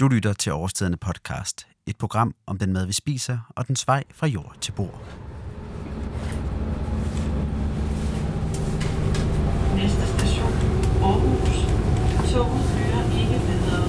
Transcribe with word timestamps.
Du 0.00 0.08
lytter 0.08 0.32
til 0.32 0.52
Overstedende 0.52 0.98
podcast, 0.98 1.66
et 1.86 1.96
program 1.96 2.34
om 2.46 2.58
den 2.58 2.72
mad, 2.72 2.86
vi 2.86 2.92
spiser, 2.92 3.38
og 3.56 3.68
den 3.68 3.76
vej 3.86 4.04
fra 4.12 4.26
jord 4.26 4.56
til 4.60 4.72
bord. 4.72 5.02
Næste 9.76 10.06
station, 10.06 10.52
Aarhus. 11.02 11.58
Toget 12.32 12.62
kører 12.74 13.04
ikke 13.20 13.38
videre. 13.46 13.84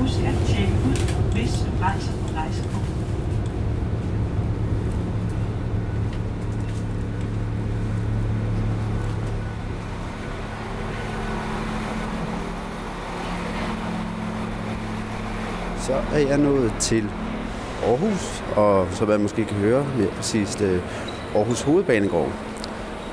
Husk 0.00 0.18
at 0.18 0.46
tjekke 0.48 0.74
ud, 0.88 0.96
hvis 1.32 1.52
du 1.52 1.70
rejser 1.80 2.12
på 2.12 2.34
rejsekort. 2.34 2.90
Så 15.80 15.99
er 16.12 16.18
jeg 16.18 16.38
nået 16.38 16.72
til 16.80 17.04
Aarhus, 17.86 18.42
og 18.56 18.86
som 18.92 19.08
man 19.08 19.20
måske 19.20 19.44
kan 19.44 19.56
høre 19.56 19.86
mere 19.98 20.08
præcist, 20.08 20.60
øh, 20.60 20.82
Aarhus 21.34 21.62
Hovedbanegård. 21.62 22.32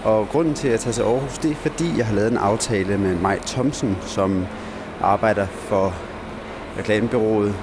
Og 0.03 0.29
grunden 0.29 0.53
til, 0.53 0.67
at 0.67 0.71
jeg 0.71 0.79
tager 0.79 0.93
til 0.93 1.01
Aarhus, 1.01 1.37
det 1.37 1.51
er 1.51 1.55
fordi, 1.55 1.97
jeg 1.97 2.05
har 2.05 2.15
lavet 2.15 2.31
en 2.31 2.37
aftale 2.37 2.97
med 2.97 3.15
Maj 3.15 3.39
Thomsen, 3.45 3.97
som 4.01 4.45
arbejder 5.01 5.47
for 5.47 5.93
reklamebyrået 6.77 7.55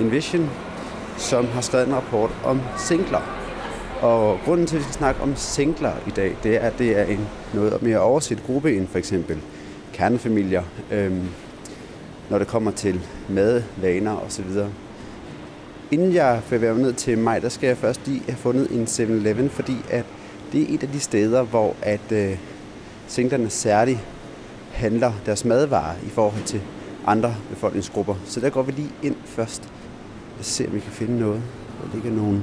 Envision, 0.00 0.50
som 1.16 1.46
har 1.46 1.60
skrevet 1.60 1.86
en 1.86 1.94
rapport 1.94 2.30
om 2.44 2.60
singler. 2.76 3.22
Og 4.00 4.38
grunden 4.44 4.66
til, 4.66 4.76
at 4.76 4.78
vi 4.78 4.84
skal 4.84 4.94
snakke 4.94 5.20
om 5.22 5.36
singler 5.36 5.92
i 6.06 6.10
dag, 6.10 6.36
det 6.42 6.56
er, 6.56 6.60
at 6.60 6.78
det 6.78 6.98
er 6.98 7.04
en 7.04 7.28
noget 7.54 7.82
mere 7.82 7.98
overset 7.98 8.42
gruppe 8.46 8.76
end 8.76 8.88
for 8.88 8.98
eksempel 8.98 9.38
kernefamilier, 9.92 10.62
øhm, 10.90 11.28
når 12.30 12.38
det 12.38 12.46
kommer 12.46 12.70
til 12.70 13.00
madvaner 13.28 14.16
osv. 14.16 14.46
Inden 15.90 16.14
jeg 16.14 16.40
bevæger 16.50 16.74
mig 16.74 16.82
ned 16.82 16.92
til 16.92 17.18
mig, 17.18 17.42
der 17.42 17.48
skal 17.48 17.66
jeg 17.66 17.76
først 17.76 18.06
lige 18.06 18.22
have 18.28 18.36
fundet 18.36 18.70
en 18.70 18.84
7-Eleven, 18.84 19.48
fordi 19.50 19.76
at 19.90 20.04
det 20.52 20.62
er 20.62 20.74
et 20.74 20.82
af 20.82 20.88
de 20.88 21.00
steder, 21.00 21.42
hvor 21.42 21.76
at 21.82 22.12
øh, 22.12 22.38
singlerne 23.06 23.50
særligt 23.50 23.98
handler 24.72 25.12
deres 25.26 25.44
madvarer 25.44 25.94
i 26.06 26.08
forhold 26.08 26.42
til 26.44 26.60
andre 27.06 27.34
befolkningsgrupper. 27.50 28.14
Så 28.24 28.40
der 28.40 28.50
går 28.50 28.62
vi 28.62 28.72
lige 28.72 28.92
ind 29.02 29.16
først. 29.24 29.62
Lad 29.62 30.40
os 30.40 30.46
se, 30.46 30.66
om 30.66 30.74
vi 30.74 30.80
kan 30.80 30.92
finde 30.92 31.18
noget. 31.18 31.42
Der 31.82 31.94
ligger 31.94 32.10
nogle... 32.10 32.42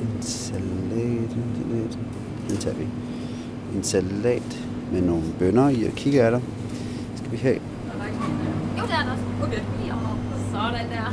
En 0.00 0.22
salat, 0.22 0.62
en 0.92 1.52
salat. 1.56 1.98
Den 2.48 2.56
tager 2.56 2.76
vi. 2.76 2.86
En 3.76 3.82
salat 3.82 4.66
med 4.92 5.00
nogle 5.00 5.24
bønner 5.38 5.68
i 5.68 5.84
og 5.84 5.92
kigger 5.92 6.24
af 6.24 6.30
der. 6.30 6.40
Skal 7.16 7.32
vi 7.32 7.36
have 7.36 7.58
jo, 8.84 8.88
det 8.88 8.94
er 8.94 9.00
den 9.02 9.10
også. 9.10 9.24
Okay. 9.42 9.58
Jo, 9.88 9.94
sådan 10.52 10.88
der. 10.90 11.06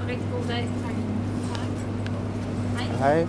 Og 0.00 0.08
rigtig 0.08 0.26
god 0.32 0.44
dag. 0.48 0.68
Tak. 0.84 0.94
Hej. 3.00 3.14
Hej. 3.14 3.26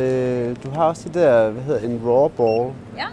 Øh, 0.00 0.56
du 0.64 0.70
har 0.70 0.84
også 0.84 1.02
det 1.04 1.14
der, 1.14 1.50
hvad 1.50 1.62
hedder 1.62 1.80
en 1.80 2.00
raw 2.04 2.28
ball. 2.28 2.72
Ja, 2.96 3.06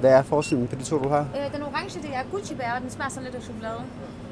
Hvad 0.00 0.10
er 0.10 0.22
forskellen 0.22 0.68
på 0.68 0.74
de 0.74 0.82
to, 0.84 0.98
du 1.02 1.08
har? 1.08 1.20
øh, 1.20 1.54
den 1.54 1.62
orange, 1.62 1.98
det 2.02 2.10
er 2.14 2.22
gucci-bær, 2.32 2.72
og 2.76 2.80
den 2.82 2.90
smager 2.90 3.10
sådan 3.10 3.24
lidt 3.24 3.34
af 3.34 3.42
chokolade. 3.42 3.80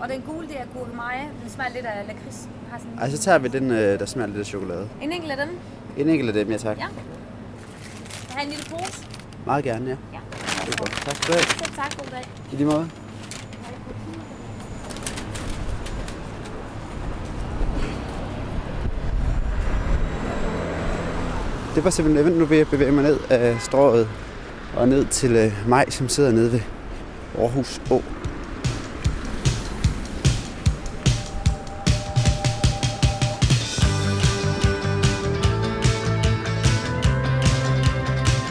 Og 0.01 0.09
den 0.09 0.21
gule, 0.21 0.49
det 0.49 0.57
er 0.61 0.65
gurkemeje, 0.79 1.23
den 1.43 1.51
smager 1.51 1.71
lidt 1.75 1.87
af 1.87 2.07
lakrids. 2.07 2.49
Har 2.71 2.79
sådan 2.79 2.99
Ej, 2.99 3.11
så 3.11 3.19
tager 3.19 3.39
vi 3.39 3.49
den, 3.49 3.71
øh, 3.71 3.99
der 3.99 4.07
smager 4.07 4.27
lidt 4.27 4.39
af 4.41 4.47
chokolade. 4.47 4.89
en 5.03 5.13
enkelt 5.13 5.33
af 5.33 5.47
dem. 5.47 5.57
En 5.97 6.09
enkelt 6.09 6.29
af 6.29 6.35
dem, 6.45 6.51
ja 6.53 6.57
tak. 6.59 6.77
Ja. 6.79 6.83
Jeg 8.29 8.35
har 8.37 8.43
en 8.43 8.49
lille 8.49 8.65
pose. 8.71 9.07
Meget 9.47 9.65
gerne, 9.65 9.85
ja. 9.91 9.97
Ja. 10.13 10.21
Det 10.67 10.75
er 10.75 10.79
godt. 10.79 10.91
Tak 10.91 11.15
skal 11.17 11.27
du 11.29 11.33
have. 11.33 11.45
Selv 11.65 11.75
tak, 11.77 11.97
god 11.99 12.07
dag. 12.11 12.25
I 12.53 12.57
lige 12.57 12.67
måde. 12.67 12.89
Det 21.79 21.85
var 21.85 21.91
7-Eleven. 21.91 22.33
Nu 22.33 22.45
vil 22.45 22.59
jeg 22.59 22.67
bevæge 22.67 22.93
mig 22.93 23.05
ned 23.05 23.19
af 23.31 23.57
strået 23.61 24.09
og 24.77 24.89
ned 24.89 25.05
til 25.05 25.37
øh, 25.37 25.69
mig, 25.69 25.85
som 25.89 26.09
sidder 26.09 26.33
nede 26.33 26.53
ved 26.53 26.61
Aarhus 27.39 27.81
Å. 27.91 28.03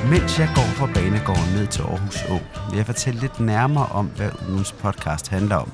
Mens 0.09 0.39
jeg 0.39 0.49
går 0.55 0.61
fra 0.61 0.89
banegården 0.94 1.53
ned 1.55 1.67
til 1.67 1.81
Aarhus 1.81 2.23
Å, 2.29 2.39
vil 2.69 2.77
jeg 2.77 2.85
fortælle 2.85 3.19
lidt 3.19 3.39
nærmere 3.39 3.85
om, 3.85 4.05
hvad 4.05 4.29
ugens 4.49 4.71
podcast 4.71 5.27
handler 5.27 5.55
om. 5.55 5.71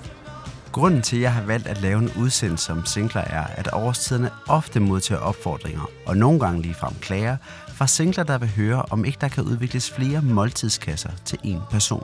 Grunden 0.73 1.01
til, 1.01 1.15
at 1.15 1.21
jeg 1.21 1.33
har 1.33 1.43
valgt 1.43 1.67
at 1.67 1.81
lave 1.81 1.99
en 1.99 2.11
udsendelse 2.17 2.71
om 2.71 2.85
singler, 2.85 3.21
er, 3.21 3.43
at 3.43 3.69
årstiderne 3.73 4.29
ofte 4.47 4.79
modtager 4.79 5.21
opfordringer, 5.21 5.89
og 6.05 6.17
nogle 6.17 6.39
gange 6.39 6.61
ligefrem 6.61 6.93
klager, 7.01 7.37
fra 7.67 7.87
singler, 7.87 8.23
der 8.23 8.37
vil 8.37 8.49
høre, 8.49 8.81
om 8.81 9.05
ikke 9.05 9.17
der 9.21 9.27
kan 9.27 9.43
udvikles 9.43 9.91
flere 9.91 10.21
måltidskasser 10.21 11.09
til 11.25 11.39
én 11.45 11.69
person. 11.71 12.03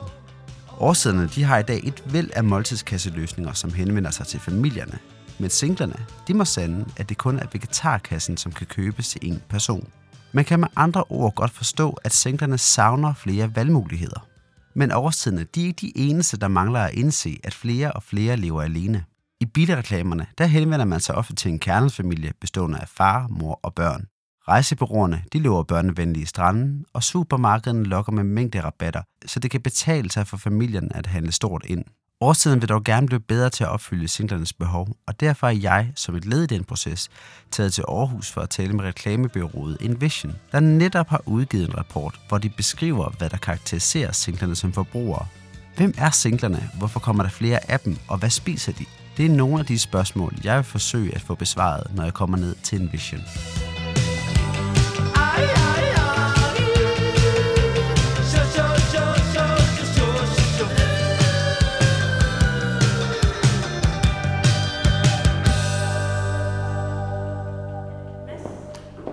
Årstiderne 0.78 1.28
de 1.34 1.44
har 1.44 1.58
i 1.58 1.62
dag 1.62 1.80
et 1.84 2.02
væld 2.06 2.30
af 2.36 2.44
måltidskasseløsninger, 2.44 3.52
som 3.52 3.72
henvender 3.72 4.10
sig 4.10 4.26
til 4.26 4.40
familierne. 4.40 4.98
Men 5.38 5.50
singlerne, 5.50 5.96
de 6.28 6.34
må 6.34 6.44
sande, 6.44 6.84
at 6.96 7.08
det 7.08 7.18
kun 7.18 7.38
er 7.38 7.46
vegetarkassen, 7.52 8.36
som 8.36 8.52
kan 8.52 8.66
købes 8.66 9.08
til 9.08 9.18
én 9.18 9.38
person. 9.48 9.88
Man 10.32 10.44
kan 10.44 10.60
med 10.60 10.68
andre 10.76 11.04
ord 11.08 11.34
godt 11.34 11.50
forstå, 11.50 11.98
at 12.04 12.12
singlerne 12.12 12.58
savner 12.58 13.14
flere 13.14 13.56
valgmuligheder. 13.56 14.29
Men 14.80 14.92
årstiderne, 14.92 15.44
de 15.44 15.62
er 15.62 15.66
ikke 15.66 15.80
de 15.80 15.98
eneste, 15.98 16.36
der 16.36 16.48
mangler 16.48 16.80
at 16.80 16.94
indse, 16.94 17.40
at 17.44 17.54
flere 17.54 17.92
og 17.92 18.02
flere 18.02 18.36
lever 18.36 18.62
alene. 18.62 19.04
I 19.40 19.46
bilreklamerne, 19.46 20.26
der 20.38 20.46
henvender 20.46 20.84
man 20.84 21.00
sig 21.00 21.14
ofte 21.14 21.34
til 21.34 21.50
en 21.50 21.58
kernefamilie 21.58 22.32
bestående 22.40 22.78
af 22.78 22.88
far, 22.88 23.26
mor 23.28 23.60
og 23.62 23.74
børn. 23.74 24.06
Rejsebureauerne, 24.48 25.24
de 25.32 25.38
lover 25.38 25.62
børnevenlige 25.62 26.26
stranden, 26.26 26.84
og 26.92 27.02
supermarkederne 27.02 27.84
lokker 27.84 28.12
med 28.12 28.24
mængderabatter, 28.24 29.02
så 29.26 29.40
det 29.40 29.50
kan 29.50 29.60
betale 29.60 30.10
sig 30.10 30.26
for 30.26 30.36
familien 30.36 30.92
at 30.94 31.06
handle 31.06 31.32
stort 31.32 31.64
ind. 31.66 31.84
Årstiden 32.22 32.60
vil 32.60 32.68
dog 32.68 32.84
gerne 32.84 33.06
blive 33.06 33.20
bedre 33.20 33.50
til 33.50 33.64
at 33.64 33.70
opfylde 33.70 34.08
singlernes 34.08 34.52
behov, 34.52 34.88
og 35.06 35.20
derfor 35.20 35.46
er 35.46 35.50
jeg, 35.50 35.92
som 35.94 36.14
et 36.16 36.24
led 36.24 36.42
i 36.42 36.46
den 36.46 36.64
proces, 36.64 37.08
taget 37.50 37.72
til 37.72 37.84
Aarhus 37.88 38.30
for 38.30 38.40
at 38.40 38.50
tale 38.50 38.72
med 38.72 38.84
reklamebyrået 38.84 39.76
Envision, 39.80 40.36
der 40.52 40.60
netop 40.60 41.08
har 41.08 41.22
udgivet 41.26 41.68
en 41.68 41.78
rapport, 41.78 42.20
hvor 42.28 42.38
de 42.38 42.48
beskriver, 42.48 43.10
hvad 43.18 43.30
der 43.30 43.36
karakteriserer 43.36 44.12
singlerne 44.12 44.56
som 44.56 44.72
forbrugere. 44.72 45.26
Hvem 45.76 45.94
er 45.98 46.10
singlerne? 46.10 46.70
Hvorfor 46.78 47.00
kommer 47.00 47.22
der 47.22 47.30
flere 47.30 47.70
af 47.70 47.80
dem? 47.80 47.96
Og 48.08 48.18
hvad 48.18 48.30
spiser 48.30 48.72
de? 48.72 48.84
Det 49.16 49.26
er 49.26 49.30
nogle 49.30 49.58
af 49.58 49.66
de 49.66 49.78
spørgsmål, 49.78 50.34
jeg 50.44 50.56
vil 50.56 50.64
forsøge 50.64 51.14
at 51.14 51.20
få 51.20 51.34
besvaret, 51.34 51.94
når 51.94 52.04
jeg 52.04 52.14
kommer 52.14 52.36
ned 52.36 52.54
til 52.62 52.80
Envision. 52.80 53.20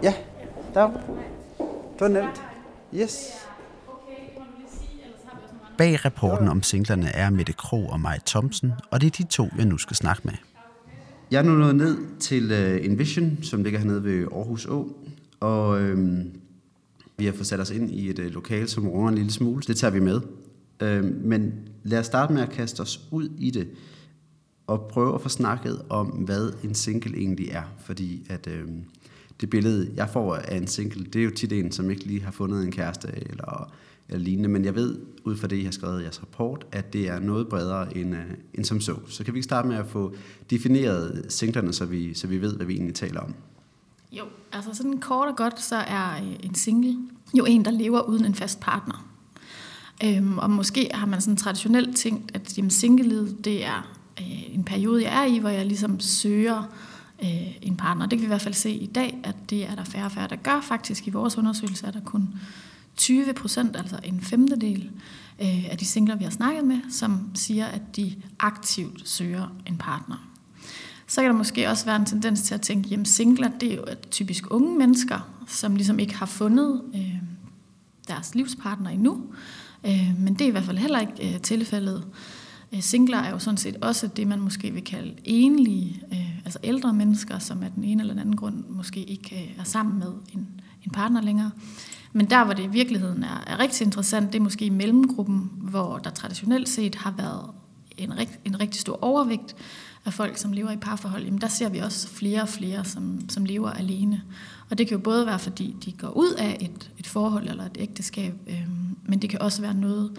Ja, 0.04 0.14
der. 0.74 0.88
Det 1.94 2.02
var 2.02 2.08
nemt. 2.08 2.42
Yes. 2.96 3.30
Bag 5.78 6.06
rapporten 6.06 6.48
om 6.48 6.64
singlerne 6.64 7.08
er 7.08 7.30
Mette 7.30 7.54
Krog 7.54 7.90
og 7.90 8.00
Maj 8.00 8.20
Thomsen, 8.26 8.72
og 8.92 9.02
det 9.02 9.08
er 9.08 9.24
de 9.24 9.30
to, 9.30 9.48
jeg 9.58 9.66
nu 9.66 9.78
skal 9.78 9.96
snakke 9.96 10.22
med. 10.26 10.34
Jeg 11.32 11.40
er 11.40 11.44
nu 11.44 11.52
nået 11.52 11.76
ned 11.76 11.98
til 12.20 12.52
uh, 12.52 12.86
Envision, 12.86 13.38
som 13.42 13.64
ligger 13.64 13.80
hernede 13.80 14.04
ved 14.04 14.28
Aarhus 14.32 14.66
Å, 14.66 14.98
og 15.40 15.82
øhm, 15.82 16.32
vi 17.18 17.26
har 17.26 17.34
fået 17.34 17.48
sat 17.48 17.60
os 17.60 17.72
ind 17.72 17.92
i 17.92 18.10
et 18.10 18.20
uh, 18.20 18.26
lokale, 18.26 18.68
som 18.68 18.88
runger 18.88 19.10
en 19.10 19.16
lille 19.16 19.32
smule. 19.32 19.62
Det 19.68 19.78
tager 19.78 19.92
vi 19.92 20.00
med. 20.00 20.22
Øhm, 20.80 21.22
men 21.24 21.54
lad 21.84 22.00
os 22.00 22.06
starte 22.06 22.34
med 22.34 22.42
at 22.42 22.50
kaste 22.50 22.82
os 22.82 23.02
ud 23.12 23.30
i 23.38 23.52
det, 23.52 23.68
og 24.68 24.88
prøve 24.90 25.16
at 25.16 25.22
få 25.22 25.30
snakket 25.30 25.82
om, 25.90 26.08
hvad 26.08 26.54
en 26.64 26.76
single 26.76 27.18
egentlig 27.18 27.50
er. 27.50 27.64
Fordi 27.80 28.28
at 28.30 28.48
øhm, 28.48 28.84
det 29.42 29.50
billede, 29.50 29.92
jeg 29.96 30.10
får 30.10 30.36
af 30.36 30.58
en 30.58 30.68
single, 30.68 31.06
det 31.06 31.20
er 31.20 31.24
jo 31.24 31.32
tit 31.32 31.54
en, 31.54 31.72
som 31.72 31.90
ikke 31.90 32.06
lige 32.06 32.24
har 32.24 32.32
fundet 32.32 32.64
en 32.64 32.72
kæreste 32.72 33.08
eller, 33.16 33.72
eller 34.10 34.24
lignende. 34.24 34.50
Men 34.50 34.66
jeg 34.66 34.76
ved, 34.76 35.00
ud 35.24 35.36
fra 35.36 35.48
det, 35.48 35.56
I 35.56 35.64
har 35.64 35.72
skrevet 35.72 36.00
i 36.00 36.04
jeres 36.04 36.22
rapport, 36.22 36.66
at 36.72 36.94
det 36.94 37.10
er 37.10 37.20
noget 37.20 37.48
bredere 37.48 37.98
end, 37.98 38.14
uh, 38.14 38.20
end 38.54 38.66
som 38.66 38.82
så. 38.82 38.96
Så 39.08 39.24
kan 39.24 39.34
vi 39.34 39.38
ikke 39.38 39.44
starte 39.44 39.68
med 39.68 39.76
at 39.76 39.88
få 39.88 40.16
defineret 40.50 41.26
singlerne, 41.30 41.74
så 41.74 41.86
vi, 41.86 42.14
så 42.14 42.28
vi 42.28 42.42
ved, 42.42 42.56
hvad 42.56 42.66
vi 42.66 42.74
egentlig 42.74 42.96
taler 42.96 43.20
om. 43.20 43.34
Jo, 44.12 44.24
altså 44.52 44.74
sådan 44.74 45.00
kort 45.00 45.28
og 45.28 45.36
godt, 45.36 45.62
så 45.62 45.76
er 45.76 46.16
øh, 46.16 46.36
en 46.44 46.56
single 46.56 46.98
jo 47.38 47.46
en, 47.46 47.66
der 47.66 47.72
lever 47.72 48.02
uden 48.02 48.26
en 48.26 48.36
fast 48.36 48.60
partner. 48.60 49.08
Øhm, 50.04 50.38
og 50.38 50.50
måske 50.50 50.90
har 50.94 51.06
man 51.06 51.22
sådan 51.22 51.38
traditionelt 51.38 51.98
tænkt, 51.98 52.32
at 52.34 52.58
jamen, 52.58 52.72
singlelivet, 52.72 53.46
det 53.46 53.66
er 53.66 53.92
øh, 54.20 54.56
en 54.56 54.64
periode, 54.64 55.04
jeg 55.04 55.22
er 55.22 55.26
i, 55.26 55.38
hvor 55.38 55.50
jeg 55.50 55.66
ligesom 55.66 56.00
søger 56.00 56.74
øh, 57.24 57.58
en 57.62 57.78
partner. 57.78 58.06
Det 58.06 58.20
kan 58.20 58.22
vi 58.22 58.26
i 58.26 58.28
hvert 58.28 58.42
fald 58.42 58.54
se 58.54 58.72
i 58.72 58.86
dag, 58.86 59.18
at 59.24 59.36
det 59.50 59.70
er 59.70 59.76
der 59.76 59.84
færre 59.84 60.06
og 60.06 60.12
færre, 60.12 60.28
der 60.28 60.36
gør. 60.36 60.62
Faktisk 60.62 61.08
i 61.08 61.10
vores 61.10 61.38
undersøgelse 61.38 61.88
er 61.88 61.92
der 61.92 62.02
kun 62.02 62.30
20 62.98 63.34
procent, 63.34 63.76
altså 63.76 64.00
en 64.04 64.22
femtedel 64.22 64.90
øh, 65.42 65.72
af 65.72 65.78
de 65.78 65.86
singler, 65.86 66.16
vi 66.16 66.24
har 66.24 66.32
snakket 66.32 66.64
med, 66.64 66.80
som 66.92 67.30
siger, 67.34 67.66
at 67.66 67.96
de 67.96 68.16
aktivt 68.40 69.10
søger 69.10 69.56
en 69.66 69.78
partner. 69.78 70.28
Så 71.08 71.22
kan 71.22 71.30
der 71.30 71.38
måske 71.38 71.70
også 71.70 71.86
være 71.86 71.96
en 71.96 72.06
tendens 72.06 72.42
til 72.42 72.54
at 72.54 72.62
tænke, 72.62 72.90
jamen 72.90 73.06
singler, 73.06 73.50
det 73.60 73.72
er 73.72 73.76
jo 73.76 73.86
typisk 74.12 74.52
unge 74.52 74.78
mennesker, 74.78 75.30
som 75.48 75.76
ligesom 75.76 76.00
ikke 76.00 76.16
har 76.16 76.26
fundet 76.26 76.82
øh, 76.96 77.16
deres 78.08 78.36
livspartner 78.36 78.90
endnu. 78.90 79.24
Øh, 79.86 80.14
men 80.20 80.34
det 80.34 80.42
er 80.42 80.48
i 80.48 80.52
hvert 80.52 80.64
fald 80.64 80.78
heller 80.78 81.00
ikke 81.00 81.34
øh, 81.34 81.42
tilfældet. 81.42 82.08
Øh, 82.74 82.82
singler 82.82 83.18
er 83.18 83.32
jo 83.32 83.40
sådan 83.40 83.58
set 83.58 83.76
også 83.82 84.08
det, 84.08 84.28
man 84.28 84.40
måske 84.40 84.72
vil 84.72 84.84
kalde 84.84 85.14
enlige, 85.24 86.02
øh, 86.12 86.38
altså 86.46 86.60
ældre 86.64 86.94
mennesker, 86.94 87.40
som 87.40 87.64
af 87.64 87.72
den 87.72 87.84
ene 87.84 88.02
eller 88.02 88.14
den 88.14 88.22
anden 88.22 88.36
grund 88.36 88.64
måske 88.70 89.04
ikke 89.04 89.36
øh, 89.36 89.60
er 89.60 89.64
sammen 89.64 90.00
med 90.00 90.12
en, 90.34 90.48
en 90.86 90.92
partner 90.92 91.22
længere. 91.22 91.52
Men 92.14 92.30
der, 92.30 92.46
hvor 92.46 92.54
det 92.54 92.64
i 92.64 92.68
virkeligheden 92.68 93.24
er, 93.24 93.44
er 93.48 93.60
rigtig 93.60 93.86
interessant, 93.86 94.34
det 94.34 94.40
er 94.40 94.44
måske 94.44 94.66
i 94.66 94.70
mellemgruppen, 94.70 95.52
hvor 95.58 95.98
der 95.98 96.10
traditionelt 96.10 96.70
set 96.70 96.96
har 96.96 97.12
været 97.18 97.50
en, 97.98 98.18
rigt, 98.18 98.40
en 98.46 98.60
rigtig 98.60 98.82
stor 98.82 99.04
overvægt 99.04 99.56
af 100.06 100.14
folk, 100.14 100.38
som 100.38 100.52
lever 100.52 100.72
i 100.72 100.78
parforhold. 100.78 101.24
Jamen 101.24 101.42
der 101.42 101.48
ser 101.48 101.70
vi 101.70 101.78
også 101.78 102.08
flere 102.08 102.42
og 102.42 102.50
flere, 102.50 102.86
som, 102.86 103.30
som 103.30 103.46
lever 103.46 103.70
alene. 103.70 104.22
Og 104.70 104.78
det 104.78 104.88
kan 104.88 104.98
jo 104.98 105.04
både 105.04 105.26
være, 105.26 105.40
fordi 105.40 105.76
de 105.86 105.92
går 105.92 106.10
ud 106.10 106.32
af 106.38 106.58
et, 106.62 106.92
et 106.98 107.08
forhold 107.08 107.50
eller 107.50 107.66
et 107.66 107.78
ægteskab, 107.80 108.34
øh, 108.48 108.68
men 109.06 109.20
det 109.20 109.30
kan 109.30 109.42
også 109.42 109.62
være 109.62 109.74
noget, 109.74 110.12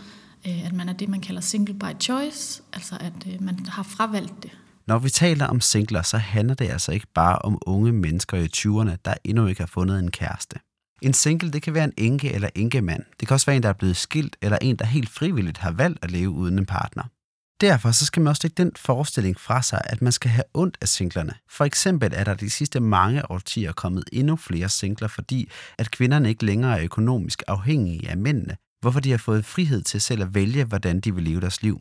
Øh, 0.47 0.67
at 0.67 0.73
man 0.73 0.89
er 0.89 0.93
det, 0.93 1.09
man 1.09 1.21
kalder 1.21 1.41
single 1.41 1.75
by 1.75 2.01
choice, 2.01 2.63
altså 2.73 2.97
at 3.01 3.27
øh, 3.27 3.43
man 3.43 3.67
har 3.67 3.83
fravalgt 3.83 4.43
det. 4.43 4.51
Når 4.87 4.99
vi 4.99 5.11
taler 5.11 5.47
om 5.47 5.61
singler, 5.61 6.03
så 6.03 6.19
handler 6.19 6.55
det 6.55 6.71
altså 6.71 6.93
ikke 6.93 7.07
bare 7.15 7.39
om 7.39 7.59
unge 7.67 7.93
mennesker 7.93 8.37
i 8.37 8.49
20'erne, 8.57 8.97
der 9.05 9.15
endnu 9.25 9.47
ikke 9.47 9.61
har 9.61 9.67
fundet 9.67 9.99
en 9.99 10.11
kæreste. 10.11 10.57
En 11.03 11.13
single, 11.13 11.51
det 11.51 11.63
kan 11.63 11.75
være 11.75 11.85
en 11.85 11.93
enke 11.97 12.33
eller 12.33 12.49
enkemand. 12.55 13.03
Det 13.21 13.29
kan 13.29 13.35
også 13.35 13.47
være 13.47 13.57
en, 13.57 13.63
der 13.63 13.69
er 13.69 13.73
blevet 13.73 13.97
skilt, 13.97 14.37
eller 14.43 14.59
en, 14.63 14.77
der 14.77 14.85
helt 14.85 15.11
frivilligt 15.11 15.59
har 15.59 15.71
valgt 15.71 15.99
at 16.05 16.11
leve 16.11 16.31
uden 16.31 16.59
en 16.59 16.67
partner. 16.67 17.03
Derfor 17.61 17.91
så 17.91 18.07
skal 18.07 18.23
man 18.23 18.31
også 18.31 18.41
lægge 18.45 18.65
den 18.65 18.73
forestilling 18.77 19.41
fra 19.41 19.63
sig, 19.63 19.81
at 19.85 20.03
man 20.03 20.13
skal 20.13 20.31
have 20.31 20.45
ondt 20.55 20.79
af 20.81 20.89
singlerne. 20.89 21.35
For 21.51 21.65
eksempel 21.65 22.13
er 22.15 22.25
der 22.25 22.35
de 22.35 22.51
sidste 22.51 22.81
mange 22.81 23.31
årtier 23.31 23.73
kommet 23.73 24.05
endnu 24.13 24.37
flere 24.37 24.69
singler, 24.69 25.09
fordi 25.09 25.51
at 25.79 25.91
kvinderne 25.91 26.29
ikke 26.29 26.45
længere 26.45 26.79
er 26.79 26.85
økonomisk 26.85 27.43
afhængige 27.49 28.11
af 28.11 28.17
mændene, 28.17 28.57
hvorfor 28.81 29.01
de 29.01 29.11
har 29.11 29.19
fået 29.19 29.45
frihed 29.45 29.83
til 29.83 30.01
selv 30.01 30.23
at 30.23 30.35
vælge, 30.35 30.65
hvordan 30.65 31.01
de 31.01 31.15
vil 31.15 31.25
leve 31.25 31.41
deres 31.41 31.63
liv. 31.63 31.81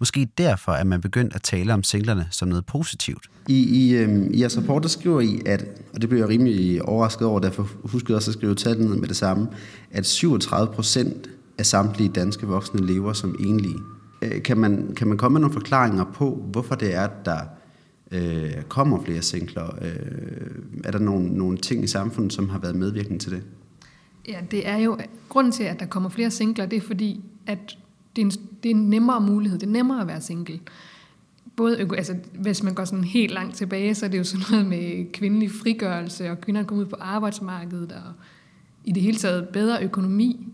Måske 0.00 0.28
derfor 0.38 0.72
er 0.72 0.84
man 0.84 1.00
begyndt 1.00 1.34
at 1.34 1.42
tale 1.42 1.74
om 1.74 1.82
singlerne 1.82 2.26
som 2.30 2.48
noget 2.48 2.66
positivt. 2.66 3.30
I, 3.48 3.62
i, 3.62 3.94
øh, 3.94 4.26
i 4.30 4.40
jeres 4.40 4.56
rapport, 4.56 4.82
der 4.82 4.88
skriver 4.88 5.20
I, 5.20 5.40
at, 5.46 5.64
og 5.94 6.00
det 6.00 6.08
bliver 6.08 6.22
jeg 6.22 6.28
rimelig 6.28 6.82
overrasket 6.82 7.26
over, 7.26 7.40
derfor 7.40 7.70
husker 7.84 8.14
jeg 8.14 8.16
også 8.16 8.30
at 8.30 8.34
skrive 8.34 8.54
tallet 8.54 8.90
ned 8.90 8.96
med 8.96 9.08
det 9.08 9.16
samme, 9.16 9.48
at 9.90 10.06
37 10.06 10.72
procent 10.72 11.30
af 11.58 11.66
samtlige 11.66 12.08
danske 12.08 12.46
voksne 12.46 12.86
lever 12.86 13.12
som 13.12 13.36
enlige. 13.40 13.78
Øh, 14.22 14.42
kan 14.42 14.58
man, 14.58 14.92
kan 14.96 15.08
man 15.08 15.18
komme 15.18 15.34
med 15.34 15.40
nogle 15.40 15.52
forklaringer 15.52 16.04
på, 16.14 16.44
hvorfor 16.52 16.74
det 16.74 16.94
er, 16.94 17.04
at 17.04 17.24
der 17.24 17.40
øh, 18.10 18.62
kommer 18.68 19.04
flere 19.04 19.22
singler? 19.22 19.78
Øh, 19.82 20.82
er 20.84 20.90
der 20.90 20.98
nogle, 20.98 21.28
nogle 21.28 21.58
ting 21.58 21.84
i 21.84 21.86
samfundet, 21.86 22.32
som 22.32 22.48
har 22.48 22.58
været 22.58 22.76
medvirkende 22.76 23.18
til 23.18 23.32
det? 23.32 23.42
Ja, 24.28 24.40
det 24.50 24.68
er 24.68 24.76
jo, 24.76 24.98
grunden 25.28 25.52
til, 25.52 25.64
at 25.64 25.80
der 25.80 25.86
kommer 25.86 26.08
flere 26.08 26.30
singler, 26.30 26.66
det 26.66 26.76
er 26.76 26.80
fordi, 26.80 27.20
at 27.46 27.78
det 28.16 28.22
er 28.22 28.26
en, 28.26 28.32
det 28.62 28.70
er 28.70 28.74
en 28.74 28.90
nemmere 28.90 29.20
mulighed. 29.20 29.58
Det 29.58 29.66
er 29.66 29.70
nemmere 29.70 30.00
at 30.00 30.06
være 30.06 30.20
single. 30.20 30.60
Både, 31.56 31.88
altså, 31.96 32.16
hvis 32.34 32.62
man 32.62 32.74
går 32.74 32.84
sådan 32.84 33.04
helt 33.04 33.32
langt 33.32 33.56
tilbage, 33.56 33.94
så 33.94 34.06
er 34.06 34.10
det 34.10 34.18
jo 34.18 34.24
sådan 34.24 34.46
noget 34.50 34.66
med 34.66 35.12
kvindelig 35.12 35.50
frigørelse, 35.50 36.30
og 36.30 36.40
kvinder 36.40 36.62
kommer 36.62 36.84
ud 36.84 36.88
på 36.88 36.96
arbejdsmarkedet, 37.00 37.92
og 37.92 38.12
i 38.84 38.92
det 38.92 39.02
hele 39.02 39.16
taget 39.16 39.48
bedre 39.48 39.82
økonomi. 39.82 40.46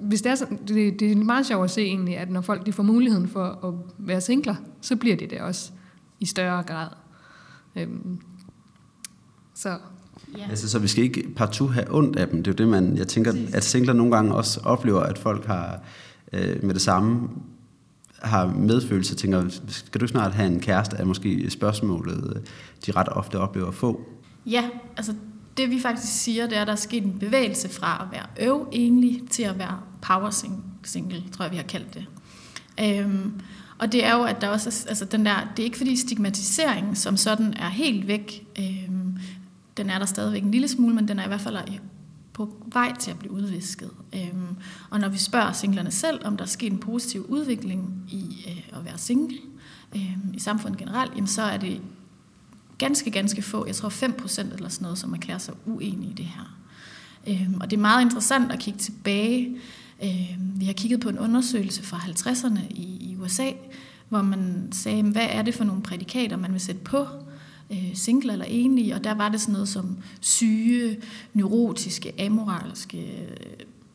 Hvis 0.00 0.22
det, 0.22 0.30
er 0.30 0.34
sådan, 0.34 0.58
det, 0.68 1.00
det 1.00 1.12
er 1.12 1.16
meget 1.16 1.46
sjovt 1.46 1.64
at 1.64 1.70
se 1.70 1.82
egentlig, 1.82 2.16
at 2.16 2.30
når 2.30 2.40
folk 2.40 2.66
de 2.66 2.72
får 2.72 2.82
muligheden 2.82 3.28
for 3.28 3.44
at 3.44 3.74
være 3.98 4.20
singler, 4.20 4.54
så 4.80 4.96
bliver 4.96 5.16
det 5.16 5.30
det 5.30 5.40
også 5.40 5.72
i 6.20 6.26
større 6.26 6.62
grad. 6.62 6.88
Øhm, 7.76 8.20
så 9.54 9.78
Ja. 10.38 10.44
Altså, 10.50 10.68
så 10.68 10.78
vi 10.78 10.88
skal 10.88 11.04
ikke 11.04 11.28
partout 11.36 11.72
have 11.72 11.86
ondt 11.90 12.16
af 12.16 12.28
dem. 12.28 12.42
Det 12.42 12.50
er 12.50 12.52
jo 12.52 12.56
det, 12.64 12.68
man, 12.68 12.96
jeg 12.96 13.08
tænker, 13.08 13.32
at 13.52 13.64
singler 13.64 13.92
nogle 13.92 14.12
gange 14.12 14.34
også 14.34 14.60
oplever, 14.60 15.00
at 15.00 15.18
folk 15.18 15.46
har 15.46 15.80
øh, 16.32 16.64
med 16.64 16.74
det 16.74 16.82
samme 16.82 17.28
har 18.22 18.46
medfølelse 18.46 19.14
og 19.14 19.18
tænker, 19.18 19.44
skal 19.68 20.00
du 20.00 20.06
snart 20.06 20.34
have 20.34 20.46
en 20.46 20.60
kæreste, 20.60 20.96
er 20.96 21.04
måske 21.04 21.50
spørgsmålet, 21.50 22.32
øh, 22.36 22.42
de 22.86 22.92
ret 22.92 23.08
ofte 23.08 23.38
oplever 23.38 23.68
at 23.68 23.74
få. 23.74 24.00
Ja, 24.46 24.64
altså 24.96 25.14
det 25.56 25.70
vi 25.70 25.80
faktisk 25.80 26.22
siger, 26.22 26.46
det 26.46 26.56
er, 26.56 26.60
at 26.60 26.66
der 26.66 26.72
er 26.72 26.76
sket 26.76 27.04
en 27.04 27.18
bevægelse 27.18 27.68
fra 27.68 28.06
at 28.06 28.18
være 28.18 28.46
øv 28.48 28.68
enlig 28.72 29.22
til 29.30 29.42
at 29.42 29.58
være 29.58 29.78
power 30.02 30.30
single, 30.84 31.22
tror 31.32 31.44
jeg, 31.44 31.52
vi 31.52 31.56
har 31.56 31.64
kaldt 31.64 31.94
det. 31.94 32.06
Øhm, 32.80 33.32
og 33.78 33.92
det 33.92 34.04
er 34.04 34.16
jo, 34.16 34.22
at 34.22 34.40
der 34.40 34.48
også 34.48 34.68
er, 34.68 34.88
altså 34.88 35.04
den 35.04 35.26
der, 35.26 35.34
det 35.56 35.62
er 35.62 35.64
ikke 35.64 35.76
fordi 35.76 35.96
stigmatisering 35.96 36.96
som 36.96 37.16
sådan 37.16 37.54
er 37.54 37.68
helt 37.68 38.06
væk. 38.06 38.46
Øhm, 38.58 39.18
den 39.76 39.90
er 39.90 39.98
der 39.98 40.06
stadigvæk 40.06 40.42
en 40.42 40.50
lille 40.50 40.68
smule, 40.68 40.94
men 40.94 41.08
den 41.08 41.18
er 41.18 41.24
i 41.24 41.28
hvert 41.28 41.40
fald 41.40 41.56
på 42.32 42.48
vej 42.72 42.96
til 42.98 43.10
at 43.10 43.18
blive 43.18 43.32
udvisket. 43.32 43.90
Øhm, 44.14 44.56
og 44.90 45.00
når 45.00 45.08
vi 45.08 45.18
spørger 45.18 45.52
singlerne 45.52 45.90
selv, 45.90 46.26
om 46.26 46.36
der 46.36 46.44
er 46.44 46.48
sket 46.48 46.72
en 46.72 46.78
positiv 46.78 47.26
udvikling 47.28 48.04
i 48.08 48.46
øh, 48.48 48.78
at 48.78 48.84
være 48.84 48.98
single 48.98 49.38
øhm, 49.96 50.34
i 50.34 50.40
samfundet 50.40 50.78
generelt, 50.78 51.12
jamen 51.14 51.26
så 51.26 51.42
er 51.42 51.56
det 51.56 51.80
ganske, 52.78 53.10
ganske 53.10 53.42
få, 53.42 53.66
jeg 53.66 53.74
tror 53.74 53.88
5 53.88 54.12
procent 54.12 54.52
eller 54.52 54.68
sådan 54.68 54.82
noget, 54.82 54.98
som 54.98 55.12
erklærer 55.12 55.38
sig 55.38 55.54
uenige 55.66 56.10
i 56.10 56.14
det 56.14 56.24
her. 56.24 56.56
Øhm, 57.28 57.60
og 57.60 57.70
det 57.70 57.76
er 57.76 57.80
meget 57.80 58.02
interessant 58.02 58.52
at 58.52 58.58
kigge 58.58 58.78
tilbage. 58.78 59.56
Øhm, 60.02 60.60
vi 60.60 60.64
har 60.64 60.72
kigget 60.72 61.00
på 61.00 61.08
en 61.08 61.18
undersøgelse 61.18 61.82
fra 61.82 61.96
50'erne 61.96 62.60
i, 62.70 63.10
i 63.10 63.16
USA, 63.20 63.50
hvor 64.08 64.22
man 64.22 64.68
sagde, 64.72 65.02
hvad 65.02 65.26
er 65.30 65.42
det 65.42 65.54
for 65.54 65.64
nogle 65.64 65.82
prædikater, 65.82 66.36
man 66.36 66.52
vil 66.52 66.60
sætte 66.60 66.80
på 66.80 67.06
øh, 67.70 67.90
single 67.94 68.32
eller 68.32 68.44
enlige, 68.48 68.94
og 68.94 69.04
der 69.04 69.14
var 69.14 69.28
det 69.28 69.40
sådan 69.40 69.52
noget 69.52 69.68
som 69.68 69.98
syge, 70.20 70.96
neurotiske, 71.34 72.12
amoralske. 72.18 73.28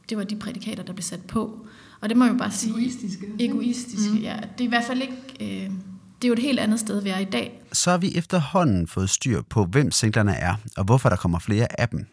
Det 0.10 0.18
var 0.18 0.24
de 0.24 0.36
prædikater, 0.36 0.84
der 0.84 0.94
blev 0.94 1.04
sat 1.04 1.22
på. 1.22 1.66
Og 2.02 2.10
det 2.10 2.18
må 2.18 2.26
jeg 2.26 2.34
jo 2.34 2.38
bare 2.38 2.52
sige... 2.52 2.72
Egoistiske. 2.72 3.26
Egoistiske, 3.40 4.14
mm. 4.14 4.18
ja. 4.18 4.36
Det 4.36 4.62
er 4.62 4.66
i 4.66 4.68
hvert 4.70 4.84
fald 4.84 5.02
ikke... 5.02 5.64
Øh, 5.66 5.72
det 6.22 6.24
er 6.24 6.28
jo 6.28 6.34
et 6.34 6.40
helt 6.40 6.60
andet 6.60 6.80
sted, 6.80 7.02
vi 7.02 7.10
er 7.10 7.18
i 7.18 7.26
dag. 7.26 7.62
Så 7.72 7.92
har 7.92 7.98
vi 7.98 8.12
efterhånden 8.16 8.88
fået 8.88 9.10
styr 9.10 9.42
på, 9.42 9.66
hvem 9.66 9.92
singlerne 9.92 10.36
er, 10.36 10.56
og 10.78 10.84
hvorfor 10.84 11.10
der 11.10 11.16
kommer 11.16 11.40
flere 11.40 11.82
af 11.82 11.90
dem. 11.90 12.06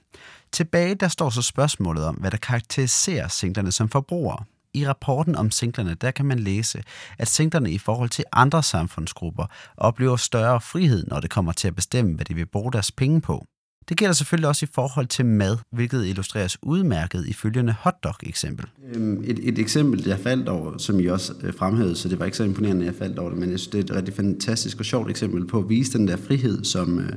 Tilbage 0.52 0.94
der 0.94 1.08
står 1.08 1.30
så 1.30 1.42
spørgsmålet 1.42 2.04
om, 2.04 2.14
hvad 2.14 2.30
der 2.30 2.36
karakteriserer 2.36 3.28
singlerne 3.28 3.72
som 3.72 3.88
forbrugere. 3.88 4.44
I 4.74 4.86
rapporten 4.86 5.36
om 5.36 5.50
singlerne, 5.50 5.94
der 6.00 6.10
kan 6.10 6.26
man 6.26 6.38
læse, 6.38 6.82
at 7.18 7.28
singlerne 7.28 7.70
i 7.70 7.78
forhold 7.78 8.08
til 8.08 8.24
andre 8.32 8.62
samfundsgrupper 8.62 9.46
oplever 9.76 10.16
større 10.16 10.60
frihed, 10.60 11.06
når 11.06 11.20
det 11.20 11.30
kommer 11.30 11.52
til 11.52 11.68
at 11.68 11.74
bestemme, 11.74 12.14
hvad 12.14 12.24
de 12.24 12.34
vil 12.34 12.46
bruge 12.46 12.72
deres 12.72 12.92
penge 12.92 13.20
på. 13.20 13.46
Det 13.88 13.96
gælder 13.96 14.12
selvfølgelig 14.12 14.48
også 14.48 14.66
i 14.66 14.72
forhold 14.74 15.06
til 15.06 15.26
mad, 15.26 15.56
hvilket 15.72 16.06
illustreres 16.06 16.58
udmærket 16.62 17.26
i 17.26 17.32
følgende 17.32 17.74
hotdog-eksempel. 17.78 18.66
Øhm, 18.94 19.24
et, 19.26 19.38
et 19.42 19.58
eksempel, 19.58 20.08
jeg 20.08 20.18
faldt 20.18 20.48
over, 20.48 20.78
som 20.78 21.00
I 21.00 21.06
også 21.06 21.32
øh, 21.42 21.54
fremhævede, 21.54 21.96
så 21.96 22.08
det 22.08 22.18
var 22.18 22.24
ikke 22.24 22.36
så 22.36 22.44
imponerende, 22.44 22.82
at 22.82 22.86
jeg 22.86 22.94
faldt 22.94 23.18
over 23.18 23.30
det, 23.30 23.38
men 23.38 23.50
jeg 23.50 23.58
synes, 23.58 23.70
det 23.70 23.78
er 23.78 23.84
et 23.84 23.96
rigtig 23.96 24.14
fantastisk 24.14 24.78
og 24.78 24.84
sjovt 24.84 25.10
eksempel 25.10 25.46
på 25.46 25.58
at 25.58 25.68
vise 25.68 25.98
den 25.98 26.08
der 26.08 26.16
frihed, 26.16 26.64
som, 26.64 26.98
øh, 26.98 27.12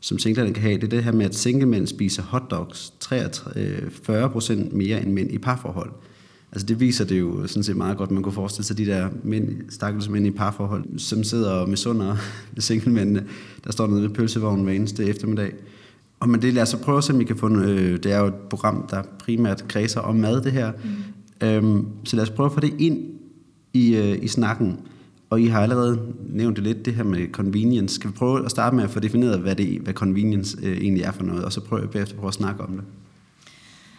som 0.00 0.18
singlerne 0.18 0.54
kan 0.54 0.62
have. 0.62 0.74
Det 0.74 0.84
er 0.84 0.88
det 0.88 1.04
her 1.04 1.12
med, 1.12 1.26
at 1.26 1.34
singlemænd 1.34 1.86
spiser 1.86 2.22
hotdogs 2.22 2.92
43 3.00 4.24
øh, 4.24 4.30
procent 4.30 4.72
mere 4.72 5.02
end 5.02 5.12
mænd 5.12 5.30
i 5.32 5.38
parforhold. 5.38 5.92
Altså 6.52 6.66
det 6.66 6.80
viser 6.80 7.04
det 7.04 7.20
jo 7.20 7.46
sådan 7.46 7.62
set 7.62 7.76
meget 7.76 7.96
godt. 7.96 8.10
Man 8.10 8.22
kunne 8.22 8.32
forestille 8.32 8.66
sig 8.66 8.78
de 8.78 8.86
der 8.86 9.08
mænd, 9.22 9.70
stakkels 9.70 10.08
mænd 10.08 10.26
i 10.26 10.30
parforhold, 10.30 10.98
som 10.98 11.24
sidder 11.24 11.50
og 11.50 11.68
misunder 11.68 12.16
singlemændene, 12.58 13.24
der 13.64 13.72
står 13.72 13.86
nede 13.86 14.02
ved 14.02 14.08
pølsevognen 14.08 14.64
hver 14.64 14.72
eneste 14.72 15.04
eftermiddag. 15.04 15.52
Og 16.20 16.28
men 16.28 16.42
det 16.42 16.54
lad 16.54 16.62
os 16.62 16.68
så 16.68 16.78
prøve 16.78 16.98
at 16.98 17.04
se, 17.04 17.12
om 17.12 17.18
vi 17.18 17.24
kan 17.24 17.36
få 17.36 17.46
en, 17.46 17.56
øh, 17.56 18.02
det 18.02 18.12
er 18.12 18.18
jo 18.18 18.26
et 18.26 18.34
program, 18.34 18.86
der 18.90 19.02
primært 19.18 19.68
kredser 19.68 20.00
om 20.00 20.16
mad, 20.16 20.40
det 20.42 20.52
her. 20.52 20.72
Mm. 21.40 21.46
Øhm, 21.46 21.86
så 22.04 22.16
lad 22.16 22.22
os 22.22 22.30
prøve 22.30 22.46
at 22.46 22.52
få 22.52 22.60
det 22.60 22.74
ind 22.78 23.06
i, 23.72 23.96
øh, 23.96 24.18
i 24.22 24.28
snakken. 24.28 24.80
Og 25.30 25.40
I 25.40 25.46
har 25.46 25.60
allerede 25.62 26.00
nævnt 26.28 26.56
det 26.56 26.64
lidt, 26.64 26.84
det 26.84 26.94
her 26.94 27.04
med 27.04 27.28
convenience. 27.32 27.94
Skal 27.94 28.10
vi 28.10 28.14
prøve 28.14 28.44
at 28.44 28.50
starte 28.50 28.76
med 28.76 28.84
at 28.84 28.90
få 28.90 29.00
defineret, 29.00 29.40
hvad, 29.40 29.56
det, 29.56 29.80
hvad 29.80 29.94
convenience 29.94 30.58
øh, 30.62 30.78
egentlig 30.78 31.02
er 31.02 31.12
for 31.12 31.22
noget, 31.22 31.44
og 31.44 31.52
så 31.52 31.60
prøve 31.60 31.88
bagefter 31.88 32.16
prøve 32.16 32.28
at 32.28 32.34
snakke 32.34 32.62
om 32.62 32.72
det? 32.72 32.84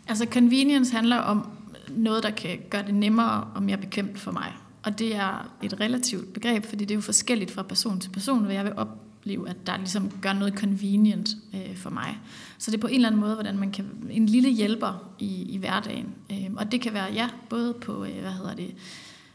Altså 0.07 0.25
convenience 0.33 0.95
handler 0.95 1.17
om 1.17 1.47
noget, 1.95 2.23
der 2.23 2.29
kan 2.29 2.59
gøre 2.69 2.85
det 2.85 2.95
nemmere 2.95 3.43
og 3.55 3.63
mere 3.63 3.77
bekvemt 3.77 4.19
for 4.19 4.31
mig. 4.31 4.53
Og 4.83 4.99
det 4.99 5.15
er 5.15 5.51
et 5.63 5.79
relativt 5.79 6.33
begreb, 6.33 6.65
fordi 6.65 6.85
det 6.85 6.91
er 6.91 6.95
jo 6.95 7.01
forskelligt 7.01 7.51
fra 7.51 7.63
person 7.63 7.99
til 7.99 8.09
person, 8.09 8.43
hvad 8.43 8.55
jeg 8.55 8.65
vil 8.65 8.73
opleve, 8.75 9.49
at 9.49 9.67
der 9.67 9.77
ligesom 9.77 10.11
gør 10.21 10.33
noget 10.33 10.53
convenient 10.53 11.29
øh, 11.53 11.75
for 11.75 11.89
mig. 11.89 12.17
Så 12.57 12.71
det 12.71 12.77
er 12.77 12.81
på 12.81 12.87
en 12.87 12.95
eller 12.95 13.07
anden 13.07 13.21
måde, 13.21 13.33
hvordan 13.33 13.57
man 13.57 13.71
kan, 13.71 13.85
en 14.09 14.25
lille 14.25 14.49
hjælper 14.49 15.13
i, 15.19 15.43
i 15.43 15.57
hverdagen. 15.57 16.07
Øh, 16.31 16.49
og 16.57 16.71
det 16.71 16.81
kan 16.81 16.93
være, 16.93 17.13
ja, 17.13 17.29
både 17.49 17.73
på, 17.73 18.05
øh, 18.05 18.21
hvad 18.21 18.31
hedder 18.31 18.55
det, 18.55 18.75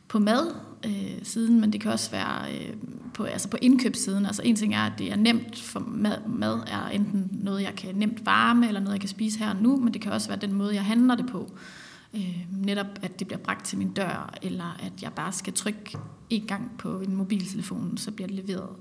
på 0.09 0.19
mad 0.19 0.55
øh, 0.87 1.19
siden, 1.23 1.61
men 1.61 1.73
det 1.73 1.81
kan 1.81 1.93
også 1.93 2.11
være 2.11 2.53
øh, 2.53 2.75
på, 3.15 3.25
altså 3.25 3.49
på 3.49 3.57
indkøbssiden. 3.63 4.27
Altså 4.27 4.43
en 4.45 4.57
ting 4.57 4.75
er, 4.75 4.83
at 4.83 4.93
det 4.99 5.13
er 5.13 5.17
nemt 5.17 5.59
for 5.59 5.81
mad, 5.81 6.19
mad 6.29 6.61
er 6.67 6.89
enten 6.89 7.29
noget, 7.33 7.63
jeg 7.63 7.75
kan 7.77 7.95
nemt 7.95 8.27
varme, 8.27 8.69
eller 8.69 8.81
noget, 8.81 8.93
jeg 8.93 9.01
kan 9.01 9.09
spise 9.09 9.39
her 9.39 9.51
og 9.51 9.57
nu, 9.57 9.77
men 9.77 9.95
det 9.95 10.01
kan 10.03 10.13
også 10.13 10.29
være 10.29 10.39
den 10.39 10.53
måde, 10.53 10.75
jeg 10.75 10.85
handler 10.85 11.15
det 11.15 11.27
på. 11.27 11.51
Øh, 11.53 11.84
Øh, 12.15 12.47
netop, 12.51 12.87
at 13.03 13.19
det 13.19 13.27
bliver 13.27 13.41
bragt 13.41 13.67
til 13.67 13.79
min 13.79 13.93
dør, 13.93 14.35
eller 14.43 14.77
at 14.83 15.03
jeg 15.03 15.13
bare 15.13 15.33
skal 15.33 15.53
trykke 15.53 15.99
en 16.31 16.47
gang 16.47 16.71
på 16.79 17.01
en 17.01 17.17
mobiltelefon, 17.17 17.99
så 17.99 18.11
bliver 18.11 18.29
det 18.29 18.37
leveret. 18.37 18.77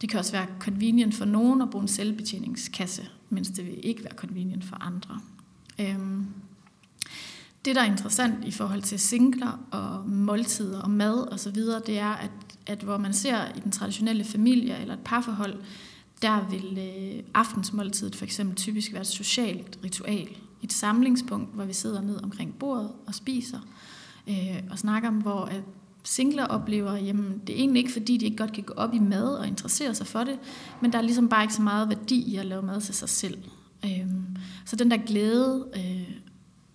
Det 0.00 0.08
kan 0.08 0.18
også 0.18 0.32
være 0.32 0.46
convenient 0.58 1.14
for 1.14 1.24
nogen 1.24 1.62
at 1.62 1.70
bruge 1.70 1.82
en 1.82 1.88
selvbetjeningskasse, 1.88 3.08
mens 3.30 3.48
det 3.48 3.66
vil 3.66 3.86
ikke 3.86 4.04
være 4.04 4.14
convenient 4.16 4.64
for 4.64 4.76
andre. 4.80 5.20
Øhm, 5.78 6.26
det, 7.64 7.74
der 7.74 7.80
er 7.80 7.86
interessant 7.86 8.44
i 8.44 8.50
forhold 8.50 8.82
til 8.82 8.98
singler 8.98 9.60
og 9.70 10.08
måltider 10.08 10.82
og 10.82 10.90
mad 10.90 11.32
og 11.32 11.40
så 11.40 11.50
videre, 11.50 11.82
det 11.86 11.98
er, 11.98 12.12
at, 12.12 12.30
at 12.66 12.82
hvor 12.82 12.98
man 12.98 13.12
ser 13.12 13.56
i 13.56 13.60
den 13.60 13.72
traditionelle 13.72 14.24
familie 14.24 14.80
eller 14.80 14.94
et 14.94 15.00
parforhold, 15.04 15.62
der 16.22 16.48
vil 16.50 16.78
øh, 16.78 17.22
aftensmåltidet 17.34 18.16
for 18.16 18.24
eksempel 18.24 18.56
typisk 18.56 18.92
være 18.92 19.00
et 19.00 19.06
socialt 19.06 19.78
ritual. 19.84 20.28
Et 20.62 20.72
samlingspunkt, 20.72 21.54
hvor 21.54 21.64
vi 21.64 21.72
sidder 21.72 22.00
ned 22.00 22.22
omkring 22.22 22.54
bordet 22.58 22.92
og 23.06 23.14
spiser 23.14 23.58
øh, 24.28 24.62
og 24.70 24.78
snakker 24.78 25.08
om, 25.08 25.14
hvor 25.14 25.44
at 25.44 25.62
singler 26.04 26.46
oplever, 26.46 26.96
jamen 26.96 27.42
det 27.46 27.54
er 27.54 27.58
egentlig 27.58 27.80
ikke 27.80 27.92
fordi, 27.92 28.16
de 28.16 28.24
ikke 28.24 28.36
godt 28.36 28.52
kan 28.52 28.62
gå 28.62 28.74
op 28.76 28.94
i 28.94 28.98
mad 28.98 29.34
og 29.34 29.46
interessere 29.46 29.94
sig 29.94 30.06
for 30.06 30.24
det, 30.24 30.38
men 30.80 30.92
der 30.92 30.98
er 30.98 31.02
ligesom 31.02 31.28
bare 31.28 31.44
ikke 31.44 31.54
så 31.54 31.62
meget 31.62 31.88
værdi 31.88 32.22
i 32.22 32.36
at 32.36 32.46
lave 32.46 32.62
mad 32.62 32.80
til 32.80 32.94
sig 32.94 33.08
selv. 33.08 33.38
Øh, 33.84 34.06
så 34.64 34.76
den 34.76 34.90
der 34.90 34.96
glæde 34.96 35.68
øh, 35.76 36.16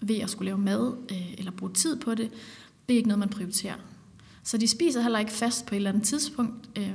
ved 0.01 0.15
at 0.15 0.29
skulle 0.29 0.45
lave 0.45 0.57
mad 0.57 0.93
øh, 1.11 1.33
eller 1.37 1.51
bruge 1.51 1.73
tid 1.73 1.99
på 1.99 2.15
det, 2.15 2.31
det 2.87 2.93
er 2.93 2.97
ikke 2.97 3.07
noget, 3.07 3.19
man 3.19 3.29
prioriterer. 3.29 3.75
Så 4.43 4.57
de 4.57 4.67
spiser 4.67 5.01
heller 5.01 5.19
ikke 5.19 5.31
fast 5.31 5.65
på 5.65 5.75
et 5.75 5.77
eller 5.77 5.89
andet 5.89 6.03
tidspunkt, 6.03 6.69
øh, 6.77 6.93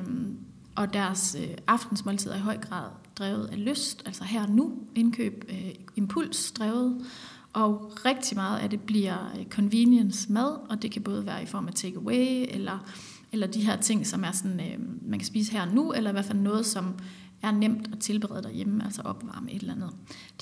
og 0.75 0.93
deres 0.93 1.37
øh, 1.41 1.49
aftensmåltider 1.67 2.35
er 2.35 2.39
i 2.39 2.41
høj 2.41 2.59
grad 2.59 2.89
drevet 3.19 3.47
af 3.47 3.65
lyst, 3.65 4.03
altså 4.07 4.25
her 4.25 4.43
og 4.43 4.51
nu, 4.51 4.73
indkøb, 4.95 5.45
øh, 5.49 5.75
impuls 5.97 6.53
drevet, 6.53 7.07
og 7.53 7.93
rigtig 8.05 8.37
meget 8.37 8.59
af 8.59 8.71
det 8.71 8.81
bliver 8.81 9.33
øh, 9.39 9.47
convenience 9.47 10.33
mad, 10.33 10.71
og 10.71 10.83
det 10.83 10.91
kan 10.93 11.03
både 11.03 11.27
være 11.27 11.43
i 11.43 11.47
form 11.47 11.69
af 11.69 11.75
takeaway, 11.75 12.47
eller, 12.49 12.93
eller 13.33 13.47
de 13.47 13.61
her 13.61 13.77
ting, 13.77 14.07
som 14.07 14.25
er 14.25 14.33
sådan, 14.33 14.61
øh, 14.61 14.79
man 15.03 15.19
kan 15.19 15.27
spise 15.27 15.53
her 15.53 15.63
og 15.63 15.75
nu, 15.75 15.93
eller 15.93 16.11
i 16.11 16.13
hvert 16.13 16.25
fald 16.25 16.39
noget, 16.39 16.67
som 16.67 16.95
er 17.43 17.51
nemt 17.51 17.89
at 17.93 17.99
tilberede 17.99 18.43
derhjemme, 18.43 18.85
altså 18.85 19.03
opvarme 19.03 19.53
et 19.53 19.61
eller 19.61 19.75
andet. 19.75 19.91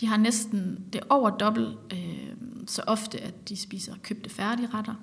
De 0.00 0.06
har 0.06 0.16
næsten 0.16 0.84
det 0.92 1.00
over 1.08 1.30
dobbelt 1.30 1.78
øh, 1.92 2.32
så 2.66 2.82
ofte, 2.86 3.20
at 3.20 3.48
de 3.48 3.56
spiser 3.56 3.94
købte 4.02 4.30
færdigretter. 4.30 4.94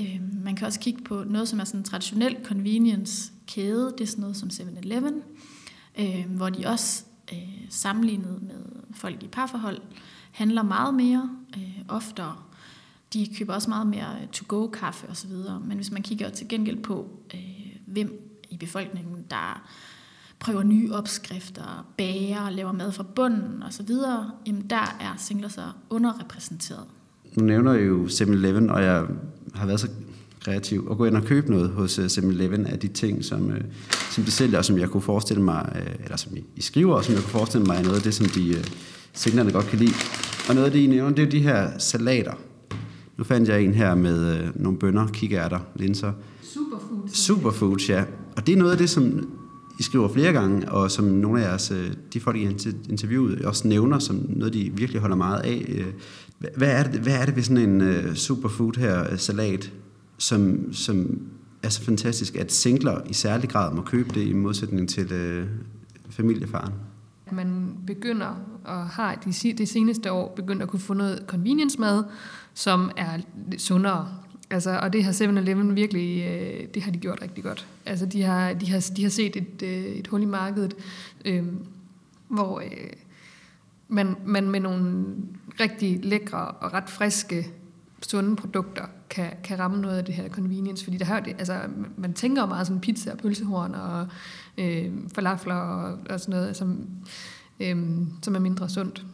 Øh, 0.00 0.20
man 0.44 0.56
kan 0.56 0.66
også 0.66 0.80
kigge 0.80 1.02
på 1.02 1.24
noget, 1.24 1.48
som 1.48 1.60
er 1.60 1.64
sådan 1.64 1.80
en 1.80 1.84
traditionel 1.84 2.36
convenience-kæde. 2.44 3.94
Det 3.98 4.00
er 4.00 4.08
sådan 4.08 4.20
noget 4.20 4.36
som 4.36 4.48
7-Eleven, 4.48 5.22
øh, 6.00 6.24
hvor 6.28 6.48
de 6.48 6.66
også 6.66 7.04
øh, 7.32 7.66
sammenlignet 7.70 8.42
med 8.42 8.64
folk 8.94 9.22
i 9.22 9.28
parforhold 9.28 9.80
handler 10.32 10.62
meget 10.62 10.94
mere, 10.94 11.30
øh, 11.56 11.78
oftere. 11.88 12.36
De 13.12 13.28
køber 13.38 13.54
også 13.54 13.70
meget 13.70 13.86
mere 13.86 14.26
to-go-kaffe 14.32 15.08
osv. 15.08 15.32
Men 15.64 15.76
hvis 15.76 15.90
man 15.90 16.02
kigger 16.02 16.30
til 16.30 16.48
gengæld 16.48 16.82
på, 16.82 17.08
øh, 17.34 17.76
hvem 17.86 18.40
i 18.50 18.56
befolkningen, 18.56 19.24
der 19.30 19.62
prøver 20.38 20.62
nye 20.62 20.92
opskrifter, 20.92 21.86
bager, 21.96 22.50
laver 22.50 22.72
mad 22.72 22.92
fra 22.92 23.02
bunden 23.02 23.62
osv., 23.62 23.90
jamen 24.46 24.70
der 24.70 24.96
er 25.00 25.14
singler 25.16 25.48
så 25.48 25.64
underrepræsenteret. 25.90 26.84
Nu 27.36 27.44
nævner 27.44 27.72
jeg 27.72 27.86
jo 27.86 28.06
7-Eleven, 28.06 28.70
og 28.70 28.82
jeg 28.82 29.06
har 29.54 29.66
været 29.66 29.80
så 29.80 29.88
kreativ 30.48 30.86
og 30.86 30.98
gå 30.98 31.04
ind 31.04 31.16
og 31.16 31.24
købe 31.24 31.50
noget 31.50 31.70
hos 31.70 31.98
7-Eleven 31.98 32.66
af 32.66 32.78
de 32.78 32.88
ting, 32.88 33.24
som, 33.24 33.50
øh, 33.50 33.60
som 34.10 34.24
de 34.24 34.30
sælger, 34.30 34.58
og 34.58 34.64
som 34.64 34.78
jeg 34.78 34.88
kunne 34.88 35.00
forestille 35.00 35.42
mig, 35.42 35.72
øh, 35.76 36.04
eller 36.04 36.16
som 36.16 36.36
I, 36.36 36.44
I 36.56 36.60
skriver, 36.60 36.94
og 36.94 37.04
som 37.04 37.14
jeg 37.14 37.22
kunne 37.22 37.30
forestille 37.30 37.66
mig 37.66 37.76
er 37.76 37.82
noget 37.82 37.96
af 37.96 38.02
det, 38.02 38.14
som 38.14 38.26
de 38.26 38.48
øh, 38.48 38.64
singlerne 39.12 39.52
godt 39.52 39.66
kan 39.66 39.78
lide. 39.78 39.92
Og 40.48 40.54
noget 40.54 40.66
af 40.66 40.72
det, 40.72 40.78
I 40.78 40.86
nævner, 40.86 41.14
det 41.14 41.24
er 41.24 41.30
de 41.30 41.40
her 41.40 41.78
salater. 41.78 42.32
Nu 43.18 43.24
fandt 43.24 43.48
jeg 43.48 43.62
en 43.62 43.74
her 43.74 43.94
med 43.94 44.38
øh, 44.38 44.62
nogle 44.62 44.78
bønner, 44.78 45.06
kikærter, 45.06 45.58
linser. 45.76 46.12
Superfood. 46.42 47.08
Superfoods, 47.12 47.88
ja. 47.88 48.04
Og 48.36 48.46
det 48.46 48.52
er 48.52 48.56
noget 48.56 48.72
af 48.72 48.78
det, 48.78 48.90
som 48.90 49.28
I 49.78 49.82
skriver 49.82 50.08
flere 50.08 50.32
gange, 50.32 50.70
og 50.70 50.90
som 50.90 51.04
nogle 51.04 51.44
af 51.44 51.48
jeres, 51.48 51.70
øh, 51.70 51.90
de 52.12 52.20
folk, 52.20 52.36
I 52.36 52.42
interviewet, 52.90 53.44
også 53.44 53.68
nævner 53.68 53.98
som 53.98 54.26
noget, 54.28 54.54
de 54.54 54.70
virkelig 54.74 55.00
holder 55.00 55.16
meget 55.16 55.40
af. 55.40 55.64
Øh, 55.68 55.86
hvad 56.56 56.70
er 56.70 56.82
det, 56.82 57.00
hvad 57.00 57.14
er 57.14 57.24
det 57.24 57.36
ved 57.36 57.42
sådan 57.42 57.80
en 57.80 58.16
superfood 58.16 58.78
her, 58.78 59.16
salat, 59.16 59.72
som, 60.18 60.72
som 60.72 61.28
er 61.62 61.68
så 61.68 61.82
fantastisk, 61.82 62.36
at 62.36 62.52
singler 62.52 63.00
i 63.06 63.12
særlig 63.12 63.48
grad 63.50 63.74
må 63.74 63.82
købe 63.82 64.08
det 64.14 64.26
i 64.26 64.32
modsætning 64.32 64.88
til 64.88 65.12
øh, 65.12 65.46
familiefaren? 66.10 66.72
Man 67.32 67.76
begynder 67.86 68.58
og 68.64 68.88
har 68.88 69.14
de, 69.14 69.52
de 69.52 69.66
seneste 69.66 70.12
år 70.12 70.32
begyndt 70.36 70.62
at 70.62 70.68
kunne 70.68 70.80
få 70.80 70.94
noget 70.94 71.24
convenience 71.26 71.80
mad, 71.80 72.04
som 72.54 72.90
er 72.96 73.18
sundere. 73.58 74.08
Altså, 74.50 74.78
og 74.82 74.92
det 74.92 75.04
har 75.04 75.12
7-Eleven 75.12 75.74
virkelig, 75.74 76.24
øh, 76.24 76.68
det 76.74 76.82
har 76.82 76.92
de 76.92 76.98
gjort 76.98 77.22
rigtig 77.22 77.44
godt. 77.44 77.66
Altså, 77.86 78.06
de 78.06 78.22
har, 78.22 78.52
de 78.52 78.70
har, 78.70 78.90
de 78.96 79.02
har 79.02 79.10
set 79.10 79.36
et, 79.36 79.62
øh, 79.62 79.84
et 79.84 80.06
hul 80.06 80.22
i 80.22 80.24
markedet, 80.24 80.74
øh, 81.24 81.44
hvor 82.28 82.60
øh, 82.60 82.90
man, 83.88 84.16
man 84.26 84.50
med 84.50 84.60
nogle 84.60 85.04
rigtig 85.60 86.04
lækre 86.04 86.38
og 86.38 86.72
ret 86.72 86.90
friske, 86.90 87.52
sunde 88.02 88.36
produkter 88.36 88.84
kan, 89.10 89.30
kan 89.44 89.58
ramme 89.58 89.80
noget 89.80 89.98
af 89.98 90.04
det 90.04 90.14
her 90.14 90.28
convenience. 90.28 90.84
Fordi 90.84 90.96
der 90.96 91.04
har 91.04 91.20
det, 91.20 91.34
altså, 91.38 91.60
man 91.96 92.12
tænker 92.12 92.46
meget 92.46 92.66
sådan 92.66 92.80
pizza 92.80 93.10
og 93.12 93.18
pølsehorn 93.18 93.74
og 93.74 94.06
øh, 94.58 94.86
falafler 95.14 95.54
og, 95.54 95.98
og 96.10 96.20
sådan 96.20 96.40
noget, 96.40 96.56
som, 96.56 96.78
øh, 97.60 97.76
som 98.22 98.34
er 98.34 98.38
mindre 98.38 98.68
sundt. 98.68 99.04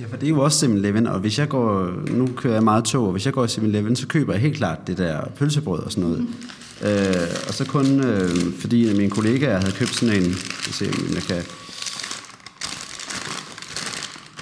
Ja, 0.00 0.06
for 0.06 0.16
det 0.16 0.26
er 0.26 0.30
jo 0.30 0.40
også 0.40 0.66
7-Eleven, 0.66 1.06
og 1.06 1.20
hvis 1.20 1.38
jeg 1.38 1.48
går, 1.48 1.92
nu 2.10 2.28
kører 2.36 2.54
jeg 2.54 2.64
meget 2.64 2.84
tog, 2.84 3.06
og 3.06 3.12
hvis 3.12 3.26
jeg 3.26 3.34
går 3.34 3.44
i 3.44 3.48
7-Eleven, 3.48 3.96
så 3.96 4.06
køber 4.06 4.32
jeg 4.32 4.42
helt 4.42 4.56
klart 4.56 4.86
det 4.86 4.98
der 4.98 5.28
pølsebrød 5.36 5.80
og 5.80 5.92
sådan 5.92 6.10
noget. 6.10 6.20
Mm. 6.20 6.34
Øh, 6.82 7.28
og 7.48 7.54
så 7.54 7.64
kun 7.66 8.04
øh, 8.04 8.30
fordi 8.60 8.96
mine 8.96 9.10
kollegaer 9.10 9.58
havde 9.58 9.72
købt 9.72 9.94
sådan 9.94 10.16
en, 10.16 10.24
jeg 10.66 10.74
se, 10.74 10.86
om 10.88 11.14
jeg 11.14 11.22
kan, 11.22 11.42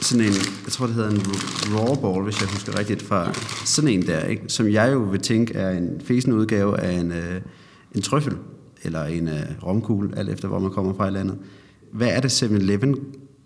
sådan 0.08 0.26
en, 0.26 0.32
jeg 0.64 0.72
tror 0.72 0.86
det 0.86 0.94
hedder 0.94 1.10
en 1.10 1.22
raw 1.74 1.94
ball, 1.94 2.24
hvis 2.24 2.40
jeg 2.40 2.48
husker 2.48 2.78
rigtigt, 2.78 3.02
fra 3.02 3.32
sådan 3.64 3.90
en 3.90 4.06
der, 4.06 4.24
ikke? 4.24 4.42
som 4.48 4.68
jeg 4.68 4.92
jo 4.92 4.98
vil 4.98 5.20
tænke 5.20 5.54
er 5.54 5.70
en 5.70 6.00
fæsende 6.04 6.36
udgave 6.36 6.80
af 6.80 6.92
en, 6.92 7.12
øh, 7.12 7.40
en 7.94 8.02
trøffel, 8.02 8.36
eller 8.82 9.04
en 9.04 9.28
øh, 9.28 9.64
romkugle, 9.66 10.18
alt 10.18 10.28
efter 10.30 10.48
hvor 10.48 10.58
man 10.58 10.70
kommer 10.70 10.94
fra 10.94 11.08
i 11.08 11.10
landet. 11.10 11.38
Hvad 11.92 12.08
er 12.08 12.20
det 12.20 12.42
7-Eleven 12.42 12.96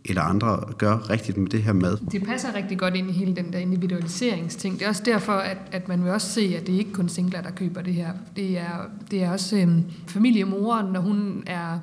eller 0.04 0.22
andre 0.22 0.60
gør 0.78 1.10
rigtigt 1.10 1.38
med 1.38 1.48
det 1.48 1.62
her 1.62 1.72
mad? 1.72 1.96
Det 2.12 2.24
passer 2.24 2.54
rigtig 2.54 2.78
godt 2.78 2.94
ind 2.94 3.10
i 3.10 3.12
hele 3.12 3.36
den 3.36 3.52
der 3.52 3.58
individualiseringsting. 3.58 4.78
Det 4.78 4.84
er 4.84 4.88
også 4.88 5.02
derfor, 5.04 5.32
at, 5.32 5.58
at 5.72 5.88
man 5.88 6.04
vil 6.04 6.12
også 6.12 6.28
se, 6.28 6.56
at 6.60 6.66
det 6.66 6.72
ikke 6.72 6.92
kun 6.92 7.08
singler, 7.08 7.42
der 7.42 7.50
køber 7.50 7.82
det 7.82 7.94
her. 7.94 8.12
Det 8.36 8.58
er, 8.58 8.90
det 9.10 9.22
er 9.22 9.30
også 9.30 9.56
øhm, 9.56 9.84
familiemoren, 10.06 10.92
når 10.92 11.00
hun 11.00 11.42
er 11.46 11.78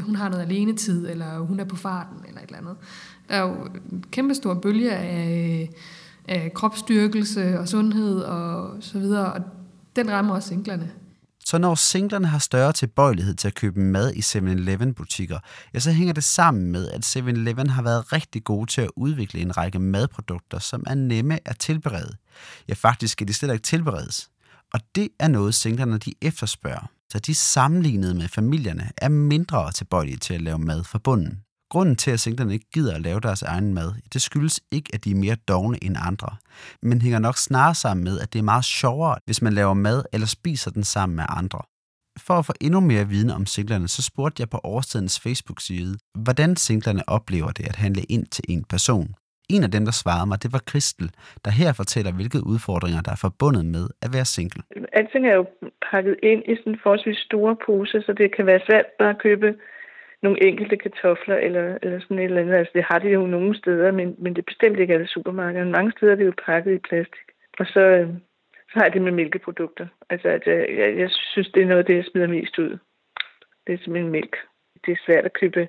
hun 0.00 0.16
har 0.16 0.28
noget 0.28 0.42
alenetid, 0.42 1.08
eller 1.10 1.38
hun 1.38 1.60
er 1.60 1.64
på 1.64 1.76
farten, 1.76 2.16
eller 2.28 2.40
et 2.40 2.46
eller 2.46 2.58
andet. 2.58 2.76
Der 3.28 3.34
er 3.34 3.40
jo 3.40 3.68
en 3.92 4.04
kæmpe 4.10 4.34
stor 4.34 4.54
bølge 4.54 4.92
af, 4.92 5.70
af 6.28 6.52
kropsstyrkelse 6.54 7.58
og 7.58 7.68
sundhed 7.68 8.20
og 8.20 8.76
så 8.80 8.98
videre, 8.98 9.32
og 9.32 9.40
den 9.96 10.10
rammer 10.10 10.34
også 10.34 10.48
singlerne. 10.48 10.92
Så 11.44 11.58
når 11.58 11.74
singlerne 11.74 12.26
har 12.26 12.38
større 12.38 12.72
tilbøjelighed 12.72 13.34
til 13.34 13.48
at 13.48 13.54
købe 13.54 13.80
mad 13.80 14.12
i 14.12 14.18
7-Eleven 14.18 14.94
butikker, 14.94 15.38
ja, 15.74 15.78
så 15.78 15.92
hænger 15.92 16.14
det 16.14 16.24
sammen 16.24 16.72
med, 16.72 16.88
at 16.88 17.16
7-Eleven 17.16 17.68
har 17.68 17.82
været 17.82 18.12
rigtig 18.12 18.44
gode 18.44 18.70
til 18.70 18.80
at 18.80 18.90
udvikle 18.96 19.40
en 19.40 19.56
række 19.56 19.78
madprodukter, 19.78 20.58
som 20.58 20.84
er 20.86 20.94
nemme 20.94 21.38
at 21.44 21.58
tilberede. 21.58 22.16
Ja, 22.68 22.74
faktisk 22.74 23.12
skal 23.12 23.28
de 23.28 23.34
slet 23.34 23.52
ikke 23.52 23.62
tilberedes. 23.62 24.30
Og 24.74 24.80
det 24.94 25.08
er 25.18 25.28
noget, 25.28 25.54
singlerne 25.54 25.98
de 25.98 26.14
efterspørger, 26.22 26.90
så 27.10 27.18
de 27.18 27.34
sammenlignet 27.34 28.16
med 28.16 28.28
familierne 28.28 28.90
er 28.96 29.08
mindre 29.08 29.72
tilbøjelige 29.72 30.16
til 30.16 30.34
at 30.34 30.42
lave 30.42 30.58
mad 30.58 30.84
fra 30.84 30.98
bunden. 30.98 31.38
Grunden 31.72 31.96
til, 31.96 32.10
at 32.10 32.20
singlerne 32.20 32.52
ikke 32.52 32.70
gider 32.74 32.94
at 32.94 33.00
lave 33.00 33.20
deres 33.20 33.42
egen 33.42 33.74
mad, 33.74 33.90
det 34.12 34.22
skyldes 34.22 34.60
ikke, 34.72 34.90
at 34.94 35.04
de 35.04 35.10
er 35.10 35.22
mere 35.24 35.36
dogne 35.48 35.84
end 35.84 35.96
andre, 36.10 36.30
men 36.82 37.02
hænger 37.02 37.18
nok 37.18 37.36
snarere 37.36 37.74
sammen 37.74 38.04
med, 38.04 38.20
at 38.20 38.32
det 38.32 38.38
er 38.38 38.42
meget 38.52 38.64
sjovere, 38.64 39.16
hvis 39.24 39.42
man 39.42 39.52
laver 39.52 39.74
mad 39.74 40.02
eller 40.12 40.26
spiser 40.26 40.70
den 40.70 40.84
sammen 40.84 41.16
med 41.16 41.24
andre. 41.40 41.60
For 42.26 42.34
at 42.34 42.46
få 42.46 42.52
endnu 42.60 42.80
mere 42.80 43.08
viden 43.08 43.30
om 43.30 43.46
singlerne, 43.46 43.88
så 43.88 44.02
spurgte 44.10 44.40
jeg 44.40 44.48
på 44.50 44.58
årstidens 44.64 45.20
Facebook-side, 45.20 45.92
hvordan 46.24 46.56
singlerne 46.56 47.02
oplever 47.06 47.50
det 47.58 47.64
at 47.70 47.76
handle 47.76 48.02
ind 48.02 48.26
til 48.26 48.44
en 48.48 48.64
person. 48.64 49.08
En 49.54 49.62
af 49.62 49.70
dem, 49.70 49.84
der 49.84 49.92
svarede 50.02 50.26
mig, 50.26 50.42
det 50.42 50.52
var 50.52 50.62
Kristel, 50.70 51.10
der 51.44 51.50
her 51.50 51.72
fortæller, 51.72 52.12
hvilke 52.12 52.46
udfordringer, 52.52 53.00
der 53.00 53.12
er 53.12 53.20
forbundet 53.26 53.64
med 53.64 53.84
at 54.04 54.10
være 54.16 54.24
single. 54.24 54.62
Alting 54.92 55.24
er 55.26 55.34
jo 55.40 55.46
pakket 55.90 56.16
ind 56.22 56.42
i 56.52 56.54
sådan 56.56 56.78
forholdsvis 56.82 57.20
store 57.28 57.56
poser, 57.66 58.00
så 58.06 58.12
det 58.20 58.36
kan 58.36 58.46
være 58.46 58.60
svært 58.68 58.86
bare 58.98 59.14
at 59.16 59.22
købe 59.26 59.48
nogle 60.22 60.44
enkelte 60.48 60.76
kartofler 60.76 61.36
eller, 61.36 61.78
eller 61.82 62.00
sådan 62.00 62.18
et 62.18 62.24
eller 62.24 62.40
andet. 62.40 62.54
Altså, 62.54 62.72
det 62.74 62.84
har 62.90 62.98
de 62.98 63.08
jo 63.08 63.26
nogle 63.26 63.58
steder, 63.58 63.90
men, 63.92 64.14
men 64.18 64.34
det 64.34 64.38
er 64.42 64.52
bestemt 64.52 64.78
ikke 64.78 64.94
alle 64.94 65.08
supermarkeder. 65.08 65.64
Mange 65.64 65.92
steder 65.92 66.12
er 66.12 66.16
det 66.16 66.26
jo 66.26 66.34
pakket 66.46 66.74
i 66.74 66.78
plastik. 66.88 67.26
Og 67.58 67.66
så, 67.66 67.80
øh, 67.80 68.08
Så 68.68 68.74
har 68.78 68.84
jeg 68.84 68.92
det 68.92 69.02
med 69.02 69.12
mælkeprodukter. 69.12 69.86
Altså, 70.10 70.28
at 70.28 70.42
jeg, 70.46 70.66
jeg, 70.78 70.98
jeg 70.98 71.10
synes, 71.32 71.48
det 71.54 71.62
er 71.62 71.66
noget 71.66 71.78
af 71.78 71.84
det, 71.84 71.96
jeg 71.96 72.04
smider 72.04 72.26
mest 72.26 72.58
ud. 72.58 72.78
Det 73.66 73.72
er 73.72 73.78
simpelthen 73.78 74.12
mælk. 74.12 74.36
Det 74.86 74.92
er 74.92 75.04
svært 75.06 75.24
at 75.24 75.32
købe 75.40 75.68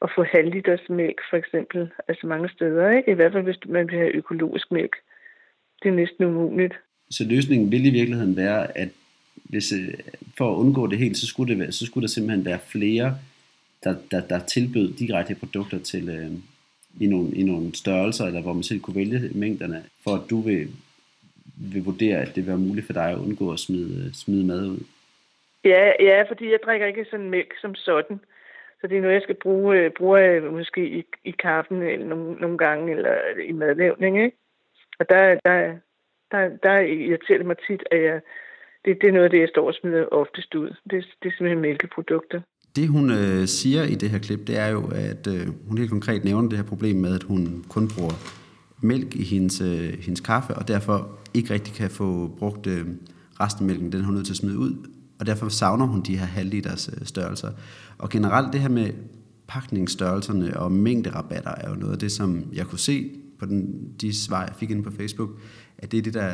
og 0.00 0.10
få 0.14 0.22
halvliters 0.22 0.88
mælk, 0.88 1.18
for 1.30 1.36
eksempel. 1.36 1.90
Altså 2.08 2.26
mange 2.26 2.48
steder, 2.48 2.90
ikke? 2.90 3.10
I 3.10 3.14
hvert 3.14 3.32
fald, 3.32 3.44
hvis 3.44 3.58
man 3.66 3.88
vil 3.88 3.98
have 3.98 4.16
økologisk 4.16 4.72
mælk. 4.72 4.96
Det 5.82 5.88
er 5.88 5.92
næsten 5.92 6.24
umuligt. 6.24 6.74
Så 7.10 7.24
løsningen 7.28 7.72
vil 7.72 7.86
i 7.86 7.90
virkeligheden 7.90 8.36
være, 8.36 8.78
at 8.78 8.88
hvis, 9.44 9.72
øh, 9.72 9.94
for 10.38 10.52
at 10.52 10.56
undgå 10.56 10.86
det 10.86 10.98
helt, 10.98 11.16
så 11.16 11.26
skulle, 11.26 11.52
det 11.52 11.60
være, 11.60 11.72
så 11.72 11.86
skulle 11.86 12.02
der 12.02 12.08
simpelthen 12.08 12.44
være 12.44 12.58
flere, 12.58 13.18
der, 13.84 13.94
der, 14.10 14.20
der 14.20 14.38
tilbød 14.38 14.92
direkte 14.92 15.34
produkter 15.34 15.78
til, 15.78 16.08
øh, 16.08 16.30
i, 17.00 17.06
nogle, 17.06 17.30
i 17.34 17.42
nogle 17.42 17.74
størrelser, 17.74 18.24
eller 18.26 18.42
hvor 18.42 18.52
man 18.52 18.62
selv 18.62 18.80
kunne 18.80 18.96
vælge 18.96 19.30
mængderne, 19.34 19.84
for 20.04 20.10
at 20.14 20.30
du 20.30 20.40
vil, 20.40 20.68
vil 21.72 21.84
vurdere, 21.84 22.18
at 22.18 22.28
det 22.28 22.36
vil 22.36 22.46
være 22.46 22.58
muligt 22.58 22.86
for 22.86 22.92
dig 22.92 23.10
at 23.10 23.18
undgå 23.18 23.52
at 23.52 23.58
smide, 23.58 24.06
øh, 24.06 24.12
smide 24.12 24.46
mad 24.46 24.66
ud. 24.66 24.84
Ja, 25.64 25.92
ja, 26.00 26.22
fordi 26.28 26.50
jeg 26.50 26.58
drikker 26.64 26.86
ikke 26.86 27.06
sådan 27.10 27.30
mælk 27.30 27.54
som 27.60 27.74
sådan. 27.74 28.20
Så 28.80 28.86
det 28.86 28.96
er 28.96 29.00
noget, 29.00 29.14
jeg 29.14 29.22
skal 29.22 29.34
bruge, 29.34 29.90
bruger 29.90 29.90
bruge 29.90 30.20
øh, 30.20 30.52
måske 30.52 30.88
i, 30.88 31.04
i 31.24 31.30
kaffen 31.30 31.82
eller 31.82 32.06
nogle, 32.06 32.32
nogle 32.32 32.58
gange, 32.58 32.92
eller 32.92 33.14
i 33.44 33.52
madlavning, 33.52 34.22
ikke? 34.22 34.36
Og 34.98 35.08
der, 35.08 35.38
der, 35.44 35.76
der, 36.30 36.48
der 36.62 36.78
irriterer 36.78 37.38
det 37.38 37.46
mig 37.46 37.56
tit, 37.66 37.82
at 37.90 38.02
jeg, 38.02 38.20
det, 38.84 39.00
det 39.00 39.08
er 39.08 39.12
noget 39.12 39.24
af 39.24 39.30
det, 39.30 39.40
jeg 39.40 39.48
står 39.48 39.66
og 39.66 39.74
smider 39.74 40.06
oftest 40.06 40.54
ud. 40.54 40.68
Det, 40.68 41.04
det 41.22 41.28
er 41.28 41.36
simpelthen 41.36 41.60
mælkeprodukter. 41.60 42.40
Det 42.76 42.88
hun 42.88 43.10
øh, 43.10 43.48
siger 43.48 43.82
i 43.82 43.94
det 43.94 44.10
her 44.10 44.18
klip, 44.18 44.46
det 44.46 44.58
er 44.58 44.66
jo, 44.66 44.86
at 44.86 45.26
øh, 45.26 45.46
hun 45.68 45.78
helt 45.78 45.90
konkret 45.90 46.24
nævner 46.24 46.48
det 46.48 46.58
her 46.58 46.64
problem 46.64 46.96
med, 46.96 47.14
at 47.14 47.22
hun 47.22 47.64
kun 47.68 47.88
bruger 47.88 48.12
mælk 48.80 49.14
i 49.14 49.24
hendes, 49.24 49.60
øh, 49.60 49.98
hendes 50.00 50.20
kaffe, 50.20 50.54
og 50.54 50.68
derfor 50.68 51.08
ikke 51.34 51.54
rigtig 51.54 51.74
kan 51.74 51.90
få 51.90 52.34
brugt 52.38 52.66
øh, 52.66 52.86
resten 53.40 53.62
af 53.62 53.66
mælken, 53.66 53.92
den 53.92 54.00
er 54.00 54.04
hun 54.04 54.14
nødt 54.14 54.26
til 54.26 54.32
at 54.32 54.36
smide 54.36 54.58
ud, 54.58 54.74
og 55.18 55.26
derfor 55.26 55.48
savner 55.48 55.86
hun 55.86 56.00
de 56.00 56.18
her 56.18 56.26
halvliters 56.26 56.90
øh, 56.92 57.06
størrelser. 57.06 57.50
Og 57.98 58.08
generelt 58.08 58.52
det 58.52 58.60
her 58.60 58.68
med 58.68 58.90
pakningsstørrelserne 59.46 60.56
og 60.56 60.72
mængderabatter 60.72 61.50
er 61.50 61.70
jo 61.70 61.76
noget 61.76 61.92
af 61.92 61.98
det, 61.98 62.12
som 62.12 62.44
jeg 62.52 62.66
kunne 62.66 62.78
se 62.78 63.10
på 63.38 63.46
den, 63.46 63.88
de 64.00 64.16
svar, 64.16 64.44
jeg 64.44 64.54
fik 64.58 64.70
ind 64.70 64.84
på 64.84 64.90
Facebook, 64.90 65.30
at 65.78 65.92
det 65.92 65.98
er 65.98 66.02
det, 66.02 66.14
der 66.14 66.32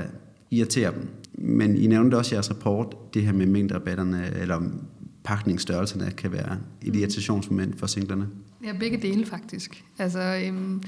irriterer 0.50 0.90
dem. 0.90 1.08
Men 1.38 1.76
I 1.76 1.86
nævnte 1.86 2.16
også 2.16 2.34
i 2.34 2.36
jeres 2.36 2.50
rapport, 2.50 3.14
det 3.14 3.22
her 3.22 3.32
med 3.32 3.46
mængderabatterne, 3.46 4.30
eller 4.36 4.60
pakningsstørrelserne 5.24 6.10
kan 6.10 6.32
være 6.32 6.58
et 6.82 6.96
irritationsmoment 6.96 7.78
for 7.78 7.86
singlerne. 7.86 8.28
Ja, 8.64 8.72
begge 8.72 8.96
dele 8.96 9.26
faktisk. 9.26 9.84
Altså, 9.98 10.20
øhm, 10.46 10.82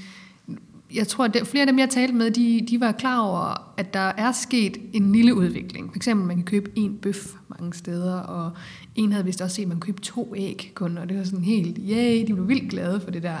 jeg 0.93 1.07
tror, 1.07 1.25
at 1.25 1.47
flere 1.47 1.61
af 1.61 1.67
dem, 1.67 1.79
jeg 1.79 1.89
talte 1.89 2.13
med, 2.13 2.31
de, 2.31 2.65
de 2.69 2.79
var 2.79 2.91
klar 2.91 3.19
over, 3.19 3.73
at 3.77 3.93
der 3.93 3.99
er 3.99 4.31
sket 4.31 4.77
en 4.93 5.11
lille 5.11 5.35
udvikling. 5.35 5.89
For 5.89 5.95
eksempel, 5.95 6.27
man 6.27 6.35
kan 6.35 6.45
købe 6.45 6.71
en 6.75 6.97
bøf 6.97 7.33
mange 7.49 7.73
steder, 7.73 8.13
og 8.15 8.51
en 8.95 9.11
havde 9.11 9.25
vist 9.25 9.41
også 9.41 9.55
set, 9.55 9.61
at 9.61 9.67
man 9.67 9.79
købte 9.79 10.03
to 10.03 10.33
æg 10.35 10.71
kun, 10.75 10.97
og 10.97 11.09
det 11.09 11.17
var 11.17 11.23
sådan 11.23 11.43
helt, 11.43 11.77
yay, 11.89 12.27
de 12.27 12.33
blev 12.33 12.47
vildt 12.47 12.69
glade 12.69 13.01
for 13.01 13.11
det 13.11 13.23
der. 13.23 13.37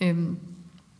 Øhm, 0.00 0.36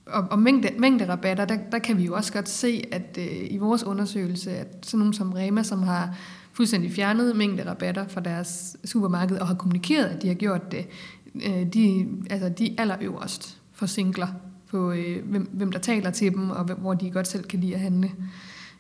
og, 0.07 0.25
og 0.31 0.38
mængde, 0.38 0.69
mængderabatter, 0.78 1.45
der, 1.45 1.59
der 1.73 1.78
kan 1.78 1.99
vi 1.99 2.05
jo 2.05 2.14
også 2.14 2.33
godt 2.33 2.49
se, 2.49 2.83
at 2.93 3.19
øh, 3.19 3.47
i 3.50 3.57
vores 3.57 3.85
undersøgelse, 3.85 4.50
at 4.50 4.76
sådan 4.83 4.99
nogle 4.99 5.14
som 5.14 5.33
Rema, 5.33 5.62
som 5.62 5.83
har 5.83 6.16
fuldstændig 6.57 6.93
fjernet 6.93 7.37
mængderabatter 7.37 8.09
fra 8.09 8.21
deres 8.21 8.77
supermarked, 8.85 9.39
og 9.39 9.47
har 9.47 9.55
kommunikeret, 9.55 10.05
at 10.05 10.23
de 10.23 10.29
har 10.29 10.35
gjort 10.35 10.73
det, 10.73 10.87
øh, 11.35 11.67
de, 11.73 12.07
altså 12.31 12.49
de 12.49 12.75
allerøverst 12.79 13.59
for 13.73 13.87
singler, 13.87 14.29
på 14.71 14.93
øh, 14.93 15.29
hvem, 15.29 15.51
hvem 15.53 15.73
der 15.73 15.79
taler 15.79 16.11
til 16.11 16.33
dem, 16.33 16.51
og 16.51 16.65
hvor 16.65 16.95
de 16.95 17.11
godt 17.11 17.29
selv 17.29 17.45
kan 17.45 17.61
lide 17.61 17.75
at 17.75 17.81
handle. 17.81 18.11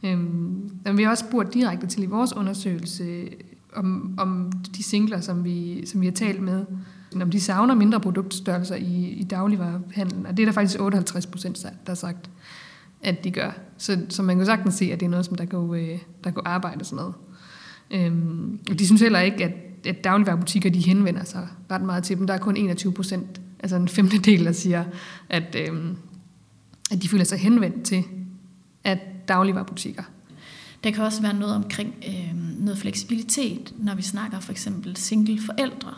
Øhm, 0.02 0.70
men 0.84 0.96
vi 0.96 1.02
har 1.02 1.10
også 1.10 1.24
spurgt 1.28 1.54
direkte 1.54 1.86
til 1.86 2.02
i 2.02 2.06
vores 2.06 2.32
undersøgelse, 2.32 3.28
om, 3.74 4.14
om 4.18 4.52
de 4.76 4.82
singler, 4.82 5.20
som 5.20 5.44
vi, 5.44 5.86
som 5.86 6.00
vi 6.00 6.06
har 6.06 6.12
talt 6.12 6.42
med, 6.42 6.64
om 7.22 7.30
de 7.30 7.40
savner 7.40 7.74
mindre 7.74 8.00
produktstørrelser 8.00 8.76
i, 8.76 9.08
i 9.08 9.24
dagligvarehandlen. 9.24 10.26
Og 10.26 10.36
det 10.36 10.42
er 10.42 10.46
der 10.46 10.52
faktisk 10.52 10.80
58 10.80 11.26
procent, 11.26 11.62
der 11.62 11.70
har 11.86 11.94
sagt, 11.94 12.30
at 13.02 13.24
de 13.24 13.30
gør. 13.30 13.50
Så, 13.78 13.98
så 14.08 14.22
man 14.22 14.36
kan 14.36 14.46
sagtens 14.46 14.74
se, 14.74 14.92
at 14.92 15.00
det 15.00 15.06
er 15.06 15.10
noget, 15.10 15.26
som 15.26 15.36
der 15.36 15.44
kan, 15.44 15.74
øh, 15.74 15.98
der 16.24 16.30
kan 16.30 16.42
arbejdes 16.44 16.92
med. 16.92 17.12
Øhm, 17.90 18.60
og 18.70 18.78
de 18.78 18.86
synes 18.86 19.00
heller 19.00 19.20
ikke, 19.20 19.44
at, 19.44 19.52
at 19.86 20.04
dagligvarerbutikker 20.04 20.70
de 20.70 20.80
henvender 20.80 21.24
sig 21.24 21.48
ret 21.70 21.82
meget 21.82 22.04
til 22.04 22.16
dem. 22.18 22.26
Der 22.26 22.34
er 22.34 22.38
kun 22.38 22.56
21 22.56 22.92
procent, 22.92 23.40
altså 23.60 23.76
en 23.76 23.88
femtedel, 23.88 24.44
der 24.44 24.52
siger, 24.52 24.84
at, 25.28 25.56
øhm, 25.68 25.96
at 26.90 27.02
de 27.02 27.08
føler 27.08 27.24
sig 27.24 27.38
henvendt 27.38 27.82
til, 27.82 28.04
at 28.84 28.98
dagligvarerbutikker 29.28 30.02
der 30.84 30.90
kan 30.92 31.04
også 31.04 31.22
være 31.22 31.34
noget 31.34 31.54
omkring 31.54 31.94
øh, 32.08 32.36
noget 32.58 32.78
fleksibilitet, 32.78 33.74
når 33.78 33.94
vi 33.94 34.02
snakker 34.02 34.40
for 34.40 34.52
eksempel 34.52 34.96
single 34.96 35.40
forældre 35.40 35.94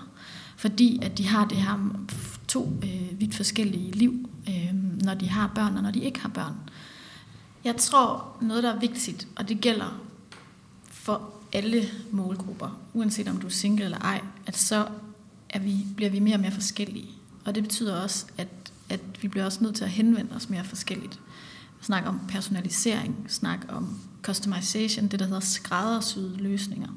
fordi 0.58 0.98
at 1.02 1.18
de 1.18 1.26
har 1.26 1.44
det 1.44 1.56
her 1.56 2.04
to 2.48 2.72
øh, 2.82 3.20
vidt 3.20 3.34
forskellige 3.34 3.90
liv, 3.90 4.30
øh, 4.48 4.74
når 5.04 5.14
de 5.14 5.28
har 5.28 5.52
børn 5.54 5.76
og 5.76 5.82
når 5.82 5.90
de 5.90 6.00
ikke 6.00 6.20
har 6.20 6.28
børn. 6.28 6.54
Jeg 7.64 7.76
tror, 7.76 8.36
noget 8.40 8.62
der 8.62 8.74
er 8.74 8.78
vigtigt, 8.78 9.28
og 9.36 9.48
det 9.48 9.60
gælder 9.60 10.02
for 10.90 11.30
alle 11.52 11.84
målgrupper, 12.10 12.80
uanset 12.94 13.28
om 13.28 13.36
du 13.36 13.46
er 13.46 13.50
single 13.50 13.84
eller 13.84 13.98
ej, 13.98 14.20
at 14.46 14.56
så 14.56 14.86
er 15.50 15.58
vi, 15.58 15.76
bliver 15.96 16.10
vi 16.10 16.18
mere 16.18 16.36
og 16.36 16.40
mere 16.40 16.52
forskellige. 16.52 17.08
Og 17.44 17.54
det 17.54 17.62
betyder 17.62 18.02
også, 18.02 18.26
at, 18.38 18.48
at 18.88 19.00
vi 19.20 19.28
bliver 19.28 19.44
også 19.44 19.64
nødt 19.64 19.74
til 19.74 19.84
at 19.84 19.90
henvende 19.90 20.36
os 20.36 20.50
mere 20.50 20.64
forskelligt. 20.64 21.20
Snak 21.80 22.06
om 22.06 22.20
personalisering, 22.28 23.26
snak 23.28 23.58
om 23.68 24.00
customization, 24.22 25.08
det 25.08 25.20
der 25.20 25.26
hedder 25.26 25.40
skræddersyede 25.40 26.36
løsninger 26.36 26.88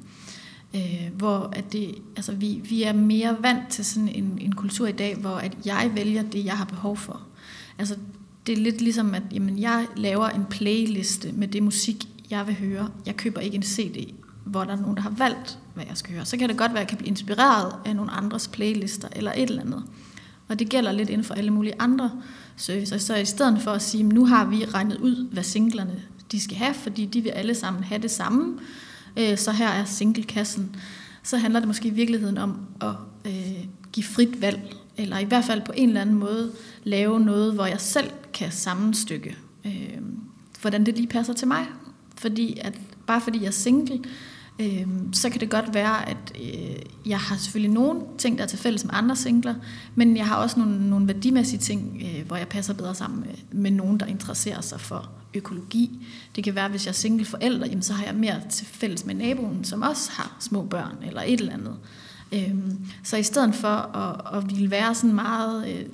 øh, 0.75 1.09
hvor 1.17 1.49
at 1.53 1.73
det, 1.73 1.95
altså 2.15 2.31
vi, 2.31 2.61
vi 2.69 2.83
er 2.83 2.93
mere 2.93 3.37
vant 3.39 3.69
til 3.69 3.85
sådan 3.85 4.09
en, 4.09 4.37
en 4.41 4.55
kultur 4.55 4.87
i 4.87 4.91
dag, 4.91 5.15
hvor 5.15 5.35
at 5.35 5.57
jeg 5.65 5.91
vælger 5.95 6.23
det, 6.23 6.45
jeg 6.45 6.57
har 6.57 6.65
behov 6.65 6.97
for. 6.97 7.21
Altså 7.77 7.95
det 8.47 8.53
er 8.53 8.57
lidt 8.57 8.81
ligesom, 8.81 9.15
at 9.15 9.23
jamen, 9.31 9.59
jeg 9.59 9.87
laver 9.97 10.29
en 10.29 10.45
playliste 10.49 11.31
med 11.31 11.47
det 11.47 11.63
musik, 11.63 12.07
jeg 12.29 12.47
vil 12.47 12.55
høre. 12.55 12.89
Jeg 13.05 13.17
køber 13.17 13.41
ikke 13.41 13.55
en 13.55 13.63
CD, 13.63 14.13
hvor 14.45 14.63
der 14.63 14.71
er 14.71 14.81
nogen, 14.81 14.95
der 14.95 15.01
har 15.01 15.09
valgt, 15.09 15.59
hvad 15.73 15.83
jeg 15.89 15.97
skal 15.97 16.13
høre. 16.13 16.25
Så 16.25 16.37
kan 16.37 16.49
det 16.49 16.57
godt 16.57 16.71
være, 16.71 16.79
at 16.79 16.83
jeg 16.83 16.87
kan 16.87 16.97
blive 16.97 17.09
inspireret 17.09 17.75
af 17.85 17.95
nogle 17.95 18.11
andres 18.11 18.47
playlister 18.47 19.07
eller 19.11 19.31
et 19.35 19.49
eller 19.49 19.61
andet. 19.61 19.83
Og 20.47 20.59
det 20.59 20.69
gælder 20.69 20.91
lidt 20.91 21.09
inden 21.09 21.23
for 21.23 21.33
alle 21.33 21.51
mulige 21.51 21.73
andre 21.79 22.11
servicer. 22.55 22.97
Så 22.97 23.15
i 23.15 23.25
stedet 23.25 23.61
for 23.61 23.71
at 23.71 23.81
sige, 23.81 24.03
nu 24.03 24.25
har 24.25 24.45
vi 24.45 24.65
regnet 24.65 24.97
ud, 24.97 25.27
hvad 25.31 25.43
singlerne 25.43 26.01
de 26.31 26.39
skal 26.39 26.57
have, 26.57 26.73
fordi 26.73 27.05
de 27.05 27.21
vil 27.21 27.29
alle 27.29 27.55
sammen 27.55 27.83
have 27.83 28.01
det 28.01 28.11
samme, 28.11 28.59
øh, 29.17 29.37
så 29.37 29.51
her 29.51 29.69
er 29.69 29.85
singlekassen, 29.85 30.75
så 31.23 31.37
handler 31.37 31.59
det 31.59 31.67
måske 31.67 31.87
i 31.87 31.91
virkeligheden 31.91 32.37
om 32.37 32.59
at 32.81 32.93
øh, 33.25 33.65
give 33.91 34.03
frit 34.03 34.41
valg, 34.41 34.75
eller 34.97 35.19
i 35.19 35.23
hvert 35.23 35.45
fald 35.45 35.61
på 35.65 35.71
en 35.75 35.87
eller 35.87 36.01
anden 36.01 36.15
måde 36.15 36.51
lave 36.83 37.19
noget, 37.19 37.53
hvor 37.53 37.65
jeg 37.65 37.81
selv 37.81 38.11
kan 38.33 38.51
sammenstykke, 38.51 39.37
øh, 39.65 39.97
hvordan 40.61 40.85
det 40.85 40.95
lige 40.95 41.07
passer 41.07 41.33
til 41.33 41.47
mig. 41.47 41.65
Fordi 42.17 42.57
at, 42.61 42.79
bare 43.07 43.21
fordi 43.21 43.39
jeg 43.39 43.47
er 43.47 43.51
single, 43.51 43.99
øh, 44.59 44.87
så 45.13 45.29
kan 45.29 45.39
det 45.39 45.49
godt 45.49 45.73
være, 45.73 46.09
at 46.09 46.33
øh, 46.41 46.75
jeg 47.05 47.19
har 47.19 47.37
selvfølgelig 47.37 47.73
nogle 47.73 48.01
ting, 48.17 48.37
der 48.37 48.43
er 48.43 48.47
til 48.47 48.59
fælles 48.59 48.85
med 48.85 48.93
andre 48.93 49.15
singler, 49.15 49.55
men 49.95 50.17
jeg 50.17 50.27
har 50.27 50.35
også 50.35 50.59
nogle, 50.59 50.89
nogle 50.89 51.07
værdimæssige 51.07 51.59
ting, 51.59 52.01
øh, 52.01 52.27
hvor 52.27 52.35
jeg 52.35 52.47
passer 52.47 52.73
bedre 52.73 52.95
sammen 52.95 53.19
med, 53.19 53.61
med 53.61 53.71
nogen, 53.71 53.99
der 53.99 54.05
interesserer 54.05 54.61
sig 54.61 54.79
for 54.79 55.09
økologi. 55.33 56.07
Det 56.35 56.43
kan 56.43 56.55
være, 56.55 56.69
hvis 56.69 56.85
jeg 56.85 56.91
er 56.91 56.95
single 56.95 57.25
forælder, 57.25 57.67
jamen, 57.67 57.81
så 57.81 57.93
har 57.93 58.05
jeg 58.05 58.15
mere 58.15 58.41
til 58.49 58.65
fælles 58.65 59.05
med 59.05 59.15
naboen, 59.15 59.63
som 59.63 59.81
også 59.81 60.11
har 60.11 60.37
små 60.39 60.63
børn 60.63 60.95
eller 61.07 61.21
et 61.21 61.39
eller 61.39 61.53
andet. 61.53 61.77
Øh, 62.31 62.55
så 63.03 63.17
i 63.17 63.23
stedet 63.23 63.55
for 63.55 63.97
at, 63.97 64.37
at 64.37 64.49
ville 64.49 64.71
være 64.71 64.95
sådan 64.95 65.15
meget, 65.15 65.67
øh, 65.67 65.85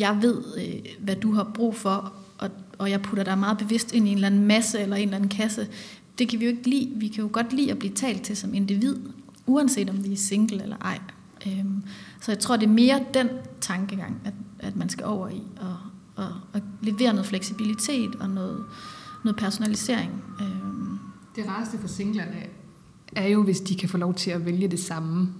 jeg 0.00 0.18
ved, 0.22 0.42
øh, 0.56 0.92
hvad 0.98 1.16
du 1.16 1.34
har 1.34 1.50
brug 1.54 1.76
for, 1.76 2.12
og, 2.38 2.50
og 2.78 2.90
jeg 2.90 3.02
putter 3.02 3.24
dig 3.24 3.38
meget 3.38 3.58
bevidst 3.58 3.92
ind 3.92 4.08
i 4.08 4.10
en 4.10 4.16
eller 4.16 4.26
anden 4.26 4.46
masse 4.46 4.80
eller 4.80 4.96
en 4.96 5.02
eller 5.02 5.16
anden 5.16 5.30
kasse, 5.30 5.68
det 6.18 6.28
kan 6.28 6.40
vi 6.40 6.44
jo 6.44 6.50
ikke 6.50 6.70
lide. 6.70 6.92
Vi 6.96 7.08
kan 7.08 7.24
jo 7.24 7.30
godt 7.32 7.52
lide 7.52 7.70
at 7.70 7.78
blive 7.78 7.94
talt 7.94 8.22
til 8.22 8.36
som 8.36 8.54
individ, 8.54 8.96
uanset 9.46 9.90
om 9.90 10.04
vi 10.04 10.12
er 10.12 10.16
single 10.16 10.62
eller 10.62 10.76
ej. 10.76 10.98
Øhm, 11.46 11.82
så 12.20 12.32
jeg 12.32 12.38
tror, 12.38 12.56
det 12.56 12.66
er 12.66 12.72
mere 12.72 13.04
den 13.14 13.28
tankegang, 13.60 14.20
at, 14.24 14.34
at 14.58 14.76
man 14.76 14.88
skal 14.88 15.04
over 15.04 15.28
i, 15.28 15.42
og, 15.60 15.76
og, 16.16 16.32
og 16.52 16.60
levere 16.82 17.12
noget 17.12 17.26
fleksibilitet 17.26 18.14
og 18.14 18.30
noget, 18.30 18.64
noget 19.24 19.36
personalisering. 19.36 20.24
Øhm. 20.40 20.98
Det 21.36 21.48
rareste 21.48 21.78
for 21.78 21.88
singlerne 21.88 22.46
er 23.16 23.28
jo, 23.28 23.42
hvis 23.42 23.60
de 23.60 23.74
kan 23.74 23.88
få 23.88 23.96
lov 23.96 24.14
til 24.14 24.30
at 24.30 24.46
vælge 24.46 24.68
det 24.68 24.80
samme. 24.80 25.32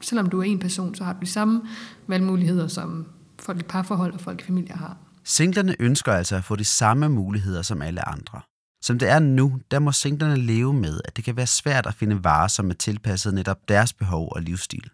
Selvom 0.00 0.28
du 0.28 0.40
er 0.40 0.44
en 0.44 0.58
person, 0.58 0.94
så 0.94 1.04
har 1.04 1.12
du 1.12 1.18
de 1.20 1.26
samme 1.26 1.62
valgmuligheder, 2.06 2.68
som 2.68 3.06
folk 3.38 3.60
i 3.60 3.62
parforhold 3.62 4.12
og 4.12 4.20
folk 4.20 4.40
i 4.40 4.44
familier 4.44 4.76
har. 4.76 4.96
Singlerne 5.24 5.76
ønsker 5.78 6.12
altså 6.12 6.36
at 6.36 6.44
få 6.44 6.56
de 6.56 6.64
samme 6.64 7.08
muligheder 7.08 7.62
som 7.62 7.82
alle 7.82 8.08
andre. 8.08 8.40
Som 8.82 8.98
det 8.98 9.08
er 9.08 9.18
nu, 9.18 9.60
der 9.70 9.78
må 9.78 9.92
singlerne 9.92 10.36
leve 10.36 10.72
med, 10.72 11.00
at 11.04 11.16
det 11.16 11.24
kan 11.24 11.36
være 11.36 11.46
svært 11.46 11.86
at 11.86 11.94
finde 11.94 12.24
varer, 12.24 12.48
som 12.48 12.70
er 12.70 12.74
tilpasset 12.74 13.34
netop 13.34 13.68
deres 13.68 13.92
behov 13.92 14.32
og 14.32 14.42
livsstil. 14.42 14.90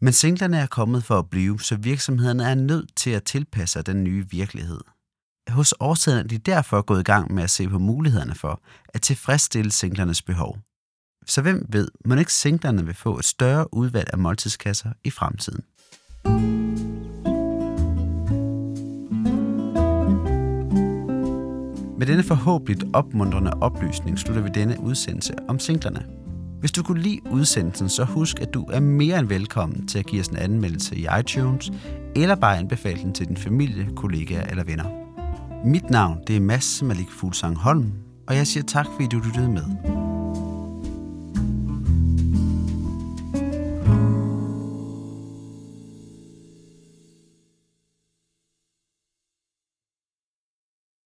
Men 0.00 0.12
singlerne 0.12 0.58
er 0.58 0.66
kommet 0.66 1.04
for 1.04 1.18
at 1.18 1.30
blive, 1.30 1.60
så 1.60 1.76
virksomhederne 1.76 2.44
er 2.44 2.54
nødt 2.54 2.96
til 2.96 3.10
at 3.10 3.24
tilpasse 3.24 3.82
den 3.82 4.04
nye 4.04 4.30
virkelighed. 4.30 4.80
Hos 5.48 5.74
årsagen 5.80 6.18
er 6.18 6.28
de 6.28 6.38
derfor 6.38 6.82
gået 6.82 7.00
i 7.00 7.04
gang 7.04 7.34
med 7.34 7.42
at 7.42 7.50
se 7.50 7.68
på 7.68 7.78
mulighederne 7.78 8.34
for 8.34 8.62
at 8.88 9.02
tilfredsstille 9.02 9.70
singlernes 9.70 10.22
behov. 10.22 10.58
Så 11.26 11.42
hvem 11.42 11.66
ved, 11.68 11.88
må 12.04 12.14
ikke 12.14 12.32
singlerne 12.32 12.84
vil 12.86 12.94
få 12.94 13.18
et 13.18 13.24
større 13.24 13.74
udvalg 13.74 14.10
af 14.12 14.18
måltidskasser 14.18 14.92
i 15.04 15.10
fremtiden. 15.10 15.64
Med 22.04 22.08
denne 22.10 22.22
forhåbentlig 22.22 22.88
opmuntrende 22.94 23.50
oplysning 23.60 24.18
slutter 24.18 24.42
vi 24.42 24.48
denne 24.54 24.80
udsendelse 24.80 25.34
om 25.48 25.58
singlerne. 25.58 26.04
Hvis 26.60 26.72
du 26.72 26.82
kunne 26.82 27.02
lide 27.02 27.20
udsendelsen, 27.30 27.88
så 27.88 28.04
husk, 28.04 28.40
at 28.40 28.54
du 28.54 28.64
er 28.72 28.80
mere 28.80 29.18
end 29.18 29.28
velkommen 29.28 29.86
til 29.86 29.98
at 29.98 30.06
give 30.06 30.20
os 30.20 30.28
en 30.28 30.36
anmeldelse 30.36 30.96
i 30.96 31.06
iTunes, 31.20 31.72
eller 32.16 32.34
bare 32.34 32.58
anbefale 32.58 33.02
den 33.02 33.12
til 33.12 33.28
din 33.28 33.36
familie, 33.36 33.88
kollegaer 33.96 34.46
eller 34.50 34.64
venner. 34.64 34.84
Mit 35.66 35.90
navn 35.90 36.18
det 36.26 36.36
er 36.36 36.40
Mads 36.40 36.82
Malik 36.82 37.10
Fuglsang 37.10 37.56
Holm, 37.56 37.92
og 38.28 38.36
jeg 38.36 38.46
siger 38.46 38.64
tak, 38.64 38.86
fordi 38.92 39.06
du 39.06 39.18
lyttede 39.18 39.48
med. 39.48 39.64